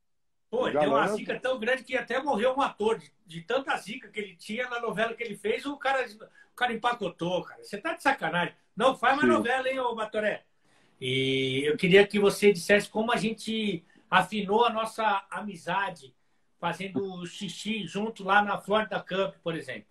Pô, 0.50 0.68
ele 0.68 0.78
tem 0.78 0.88
uma 0.88 0.98
Galera- 0.98 1.16
zica 1.16 1.40
tão 1.40 1.60
grande 1.60 1.84
que 1.84 1.96
até 1.96 2.22
morreu 2.22 2.54
um 2.56 2.62
ator 2.62 2.98
de, 2.98 3.12
de 3.26 3.42
tanta 3.42 3.76
zica 3.78 4.10
que 4.10 4.20
ele 4.20 4.36
tinha 4.36 4.70
na 4.70 4.82
novela 4.82 5.14
que 5.14 5.24
ele 5.24 5.38
fez, 5.38 5.66
o 5.66 5.78
cara, 5.78 6.06
o 6.06 6.56
cara 6.56 6.74
empacotou, 6.74 7.44
cara. 7.44 7.64
Você 7.64 7.78
tá 7.78 7.94
de 7.94 8.04
sacanagem. 8.04 8.54
Não, 8.76 8.96
faz 8.98 9.16
mais 9.16 9.30
Sim. 9.30 9.34
novela, 9.38 9.70
hein, 9.70 9.80
ô 9.80 9.96
Batoré? 9.96 10.44
E 11.00 11.64
eu 11.66 11.78
queria 11.78 12.06
que 12.06 12.20
você 12.20 12.52
dissesse 12.52 12.90
como 12.90 13.12
a 13.12 13.18
gente 13.18 13.84
afinou 14.12 14.66
a 14.66 14.70
nossa 14.70 15.26
amizade 15.32 16.14
fazendo 16.60 17.26
xixi 17.26 17.88
junto 17.88 18.24
lá 18.24 18.44
na 18.44 18.60
Florida 18.60 19.00
Cup, 19.00 19.36
por 19.42 19.56
exemplo. 19.56 19.90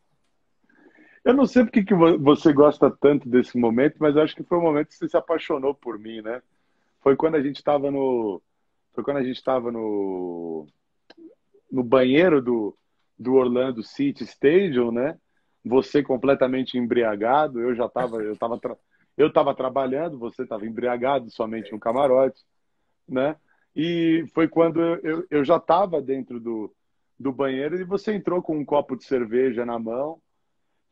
Eu 1.25 1.35
não 1.35 1.47
sei 1.47 1.65
porque 1.65 1.83
que 1.83 1.95
vo- 1.95 2.19
você 2.19 2.53
gosta 2.53 2.91
tanto 2.91 3.29
desse 3.29 3.59
momento, 3.59 3.97
mas 3.99 4.17
acho 4.17 4.37
que 4.37 4.45
foi 4.45 4.59
o 4.59 4.62
momento 4.62 4.89
que 4.89 4.95
você 4.95 5.09
se 5.09 5.17
apaixonou 5.17 5.75
por 5.75 5.99
mim, 5.99 6.21
né? 6.21 6.41
Foi 7.00 7.17
quando 7.17 7.35
a 7.37 7.43
gente 7.43 7.57
estava 7.57 7.91
no. 7.91 8.41
Foi 8.93 9.03
quando 9.03 9.17
a 9.17 9.25
gente 9.25 9.37
estava 9.37 9.73
no. 9.73 10.67
No 11.71 11.83
banheiro 11.83 12.43
do, 12.43 12.77
do 13.19 13.35
Orlando 13.35 13.83
City 13.83 14.25
Stadium, 14.25 14.93
né? 14.93 15.19
você 15.65 16.03
completamente 16.03 16.79
embriagado, 16.79 17.61
eu 17.61 17.75
já 17.75 17.87
estava 17.87 18.23
eu 18.23 18.37
tava 18.37 18.59
tra... 18.59 18.77
eu 19.17 19.31
trabalhando, 19.33 20.19
você 20.19 20.43
estava 20.43 20.67
embriagado 20.67 21.31
somente 21.31 21.71
no 21.71 21.79
camarote, 21.79 22.43
né? 23.09 23.37
E 23.75 24.25
foi 24.35 24.49
quando 24.49 24.81
eu, 24.81 25.27
eu 25.31 25.45
já 25.45 25.57
estava 25.57 26.03
dentro 26.03 26.41
do, 26.41 26.75
do 27.19 27.33
banheiro 27.33 27.81
e 27.81 27.85
você 27.85 28.15
entrou 28.15 28.43
com 28.43 28.57
um 28.57 28.65
copo 28.65 28.97
de 28.97 29.05
cerveja 29.05 29.65
na 29.65 29.79
mão, 29.79 30.21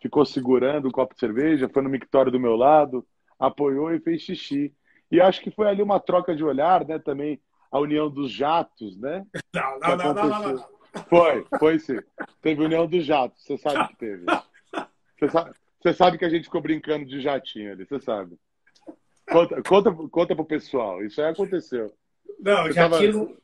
ficou 0.01 0.25
segurando 0.25 0.89
o 0.89 0.93
copo 0.93 1.15
de 1.15 1.21
cerveja, 1.21 1.69
foi 1.69 1.83
no 1.83 1.91
mictório 1.91 2.31
do 2.31 2.41
meu 2.41 2.55
lado, 2.55 3.07
apoiou 3.39 3.93
e 3.93 4.01
fez 4.01 4.23
xixi. 4.23 4.73
E 5.11 5.21
acho 5.21 5.41
que 5.41 5.51
foi 5.51 5.67
ali 5.67 5.83
uma 5.83 5.99
troca 5.99 6.37
de 6.37 6.45
olhar, 6.45 6.87
né? 6.87 6.99
Também 6.99 7.41
a 7.71 7.79
união 7.79 8.11
dos 8.11 8.31
jatos, 8.31 8.97
né? 8.99 9.27
Não, 9.55 9.79
não, 9.81 9.97
não, 9.97 10.15
não, 10.15 10.29
não, 10.29 10.53
não. 10.53 10.79
Foi, 11.09 11.47
foi 11.59 11.79
sim. 11.79 11.99
Teve 12.41 12.65
união 12.65 12.87
dos 12.87 13.05
jatos, 13.05 13.43
você 13.43 13.57
sabe 13.57 13.89
que 13.89 13.97
teve. 13.97 14.25
Você 15.19 15.29
sabe, 15.29 15.51
você 15.81 15.93
sabe 15.93 16.19
que 16.19 16.25
a 16.25 16.29
gente 16.29 16.45
ficou 16.45 16.61
brincando 16.61 17.05
de 17.05 17.21
jatinho 17.21 17.73
ali, 17.73 17.85
você 17.85 18.01
sabe. 18.01 18.39
Conta, 19.31 19.63
conta, 19.63 19.93
conta 20.11 20.35
pro 20.35 20.45
pessoal, 20.45 21.05
isso 21.05 21.21
aí 21.21 21.31
aconteceu. 21.31 21.93
Não, 22.39 22.65
Você 22.67 22.73
jatinho. 22.75 23.27
tava- 23.27 23.39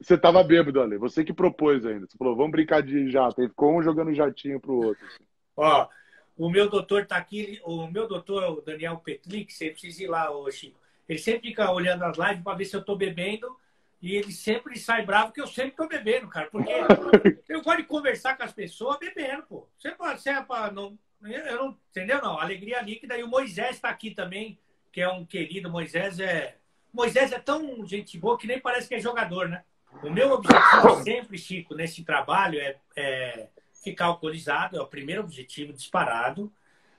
Você 0.00 0.18
tava 0.18 0.42
bêbado 0.44 0.82
ali, 0.82 0.98
você 0.98 1.24
que 1.24 1.32
propôs 1.32 1.86
ainda. 1.86 2.06
Você 2.06 2.18
falou, 2.18 2.36
vamos 2.36 2.50
brincar 2.52 2.82
de 2.82 3.10
jato. 3.10 3.40
Aí 3.40 3.48
ficou 3.48 3.74
um 3.78 3.82
jogando 3.82 4.12
jatinho 4.12 4.60
pro 4.60 4.74
outro. 4.74 5.06
assim. 5.06 5.24
Ó, 5.56 5.88
o 6.36 6.50
meu 6.50 6.68
doutor 6.68 7.06
tá 7.06 7.16
aqui, 7.16 7.60
o 7.64 7.86
meu 7.86 8.06
doutor, 8.08 8.58
o 8.58 8.60
Daniel 8.60 8.96
Petlik, 8.98 9.52
você 9.52 9.70
precisa 9.70 10.02
ir 10.02 10.08
lá, 10.08 10.30
ô 10.30 10.50
Chico. 10.50 10.78
Ele 11.08 11.18
sempre 11.18 11.48
fica 11.48 11.70
olhando 11.70 12.02
as 12.04 12.18
lives 12.18 12.42
para 12.42 12.56
ver 12.56 12.64
se 12.64 12.76
eu 12.76 12.84
tô 12.84 12.96
bebendo 12.96 13.56
e 14.02 14.16
ele 14.16 14.32
sempre 14.32 14.76
sai 14.78 15.06
bravo 15.06 15.32
que 15.32 15.40
eu 15.40 15.46
sempre 15.46 15.72
tô 15.76 15.86
bebendo, 15.86 16.28
cara. 16.28 16.48
Porque 16.50 16.70
eu 17.48 17.62
gosto 17.62 17.78
de 17.78 17.84
conversar 17.84 18.36
com 18.36 18.42
as 18.42 18.52
pessoas 18.52 18.98
bebendo, 18.98 19.44
pô. 19.44 19.68
Você 19.78 19.92
pode 19.92 20.20
ser 20.20 20.44
para 20.44 20.70
não, 20.72 20.98
eu 21.22 21.56
não, 21.56 21.78
entendeu 21.90 22.20
não? 22.20 22.38
Alegria 22.38 22.82
líquida 22.82 23.16
e 23.16 23.22
o 23.22 23.28
Moisés 23.28 23.76
está 23.76 23.88
aqui 23.88 24.10
também, 24.10 24.58
que 24.92 25.00
é 25.00 25.08
um 25.08 25.24
querido. 25.24 25.70
Moisés 25.70 26.18
é, 26.18 26.56
Moisés 26.94 27.32
é 27.32 27.38
tão 27.40 27.84
gente 27.84 28.16
boa 28.16 28.38
que 28.38 28.46
nem 28.46 28.60
parece 28.60 28.86
que 28.86 28.94
é 28.94 29.00
jogador, 29.00 29.48
né? 29.48 29.64
O 30.02 30.08
meu 30.08 30.30
objetivo 30.30 31.02
sempre, 31.02 31.36
Chico, 31.36 31.74
nesse 31.74 32.04
trabalho 32.04 32.58
é, 32.60 32.76
é 32.96 33.48
ficar 33.82 34.06
alcoolizado, 34.06 34.76
é 34.76 34.80
o 34.80 34.86
primeiro 34.86 35.22
objetivo 35.22 35.72
disparado. 35.72 36.52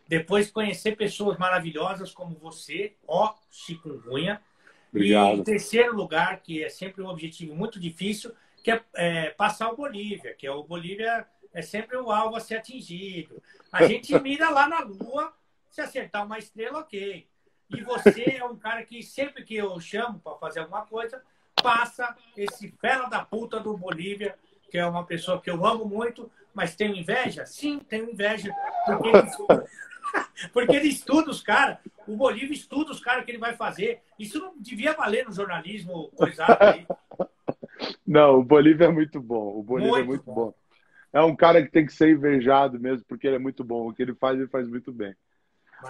Depois 0.07 0.51
conhecer 0.51 0.97
pessoas 0.97 1.37
maravilhosas 1.37 2.11
como 2.11 2.35
você, 2.35 2.93
ó 3.07 3.33
Chikungunya. 3.49 4.41
E 4.93 4.97
Obrigado. 4.97 5.39
em 5.39 5.43
terceiro 5.43 5.95
lugar, 5.95 6.41
que 6.41 6.63
é 6.63 6.69
sempre 6.69 7.01
um 7.01 7.07
objetivo 7.07 7.55
muito 7.55 7.79
difícil, 7.79 8.33
que 8.61 8.71
é, 8.71 8.83
é, 8.95 9.29
passar 9.31 9.71
o 9.71 9.77
Bolívia, 9.77 10.33
que 10.33 10.45
é 10.45 10.51
o 10.51 10.63
Bolívia 10.63 11.25
é 11.53 11.61
sempre 11.61 11.95
o 11.95 12.11
alvo 12.11 12.35
a 12.35 12.41
ser 12.41 12.57
atingido. 12.57 13.41
A 13.71 13.85
gente 13.87 14.17
mira 14.19 14.49
lá 14.49 14.67
na 14.67 14.81
Lua, 14.81 15.33
se 15.69 15.79
acertar 15.79 16.25
uma 16.25 16.37
estrela, 16.37 16.79
ok. 16.79 17.27
E 17.69 17.81
você 17.81 18.37
é 18.37 18.45
um 18.45 18.55
cara 18.55 18.83
que 18.83 19.01
sempre 19.01 19.43
que 19.43 19.55
eu 19.55 19.79
chamo 19.79 20.19
para 20.19 20.35
fazer 20.37 20.59
alguma 20.59 20.85
coisa, 20.85 21.21
passa 21.61 22.15
esse 22.37 22.69
fela 22.79 23.07
da 23.09 23.23
puta 23.23 23.59
do 23.59 23.75
Bolívia, 23.77 24.35
que 24.69 24.77
é 24.77 24.85
uma 24.85 25.05
pessoa 25.05 25.41
que 25.41 25.49
eu 25.49 25.65
amo 25.65 25.85
muito, 25.85 26.29
mas 26.53 26.75
tenho 26.75 26.95
inveja? 26.95 27.45
Sim, 27.45 27.79
tenho 27.79 28.09
inveja. 28.09 28.51
Porque 28.85 29.07
ele, 29.07 29.21
porque 30.53 30.75
ele 30.75 30.87
estuda 30.87 31.31
os 31.31 31.41
caras. 31.41 31.77
O 32.07 32.15
Bolívia 32.15 32.53
estuda 32.53 32.91
os 32.91 32.99
caras 32.99 33.25
que 33.25 33.31
ele 33.31 33.37
vai 33.37 33.55
fazer. 33.55 34.01
Isso 34.19 34.39
não 34.39 34.53
devia 34.57 34.93
valer 34.93 35.25
no 35.25 35.33
jornalismo 35.33 36.09
coisado 36.15 36.57
aí. 36.61 36.85
Não, 38.05 38.39
o 38.39 38.43
Bolívia 38.43 38.85
é 38.85 38.91
muito 38.91 39.19
bom. 39.19 39.57
O 39.57 39.63
Bolívia 39.63 39.89
é 39.89 40.03
Muito 40.03 40.07
muito 40.07 40.23
bom. 40.25 40.33
bom. 40.33 40.53
É 41.11 41.21
um 41.21 41.35
cara 41.35 41.63
que 41.63 41.71
tem 41.71 41.85
que 41.85 41.93
ser 41.93 42.09
invejado 42.09 42.79
mesmo, 42.79 43.05
porque 43.07 43.25
ele 43.25 43.37
é 43.37 43.39
muito 43.39 43.63
bom. 43.63 43.87
O 43.87 43.93
que 43.93 44.01
ele 44.01 44.13
faz, 44.13 44.37
ele 44.37 44.49
faz 44.49 44.67
muito 44.67 44.91
bem. 44.91 45.15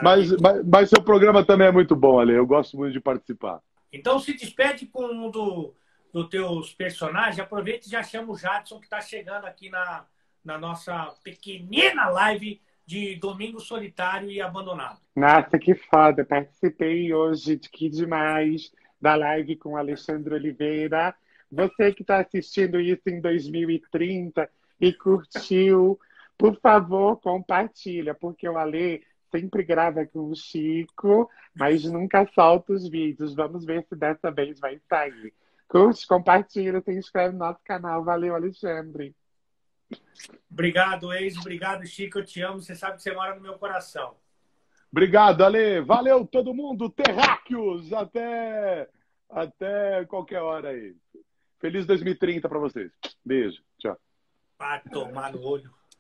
Mas, 0.02 0.32
mas, 0.40 0.66
mas 0.66 0.90
seu 0.90 1.02
programa 1.02 1.46
também 1.46 1.68
é 1.68 1.72
muito 1.72 1.96
bom, 1.96 2.20
Ale. 2.20 2.34
Eu 2.34 2.46
gosto 2.46 2.78
muito 2.78 2.94
de 2.94 3.00
participar. 3.00 3.62
Então 3.92 4.20
se 4.20 4.34
despede 4.34 4.86
com 4.86 5.06
um 5.06 5.30
do, 5.30 5.74
dos 6.12 6.28
teus 6.30 6.74
personagens. 6.74 7.40
Aproveita 7.40 7.88
e 7.88 7.92
já 7.92 8.04
chama 8.04 8.34
o 8.34 8.38
Jadson, 8.38 8.80
que 8.80 8.86
está 8.86 9.00
chegando 9.02 9.46
aqui 9.46 9.70
na, 9.70 10.06
na 10.44 10.58
nossa 10.58 11.14
pequenina 11.24 12.10
live 12.10 12.62
de 12.86 13.16
Domingo 13.16 13.60
Solitário 13.60 14.30
e 14.30 14.42
Abandonado. 14.42 15.00
Nossa, 15.16 15.58
que 15.58 15.74
foda! 15.74 16.24
Participei 16.24 17.14
hoje, 17.14 17.58
que 17.58 17.90
demais, 17.90 18.72
da 19.02 19.16
live 19.16 19.56
com 19.56 19.72
o 19.72 19.78
Alexandre 19.78 20.36
Oliveira. 20.36 21.16
Você 21.52 21.94
que 21.94 22.02
está 22.02 22.20
assistindo 22.20 22.80
isso 22.80 23.08
em 23.08 23.20
2030 23.22 24.50
e 24.80 24.94
curtiu, 24.94 26.00
por 26.38 26.60
favor, 26.60 27.18
compartilha, 27.22 28.14
porque 28.14 28.48
o 28.48 28.58
Ale 28.58 29.04
sempre 29.32 29.64
grava 29.64 30.06
com 30.06 30.30
o 30.30 30.36
Chico, 30.36 31.30
mas 31.56 31.84
nunca 31.86 32.30
solta 32.34 32.74
os 32.74 32.88
vídeos. 32.90 33.36
Vamos 33.36 33.66
ver 33.66 33.86
se 33.88 33.96
dessa 33.96 34.32
vez 34.32 34.60
vai 34.60 34.80
sair. 34.90 35.34
Curte, 35.68 36.08
compartilha, 36.08 36.82
se 36.82 36.94
inscreve 36.94 37.34
no 37.34 37.40
nosso 37.40 37.60
canal. 37.64 38.04
Valeu, 38.04 38.36
Alexandre. 38.36 39.16
Obrigado, 40.50 41.14
ex. 41.14 41.38
Obrigado, 41.38 41.86
Chico. 41.86 42.20
Eu 42.20 42.26
te 42.26 42.42
amo. 42.42 42.62
Você 42.62 42.76
sabe 42.76 42.98
que 42.98 43.04
você 43.04 43.14
mora 43.14 43.36
no 43.36 43.42
meu 43.42 43.58
coração. 43.58 44.16
Obrigado, 44.92 45.44
Ale. 45.44 45.82
Valeu 45.82 46.26
todo 46.26 46.54
mundo. 46.54 46.90
Terráqueos. 46.90 47.92
Até, 47.94 48.90
até 49.30 50.06
qualquer 50.06 50.42
hora 50.42 50.70
aí. 50.70 50.96
Feliz 51.60 51.86
2030 51.86 52.48
para 52.48 52.60
vocês. 52.60 52.92
Beijo. 53.24 53.62
Tchau. 53.78 53.98
Vai 54.58 54.82
tomar 54.84 55.34
no 55.34 55.42
olho. 55.42 55.74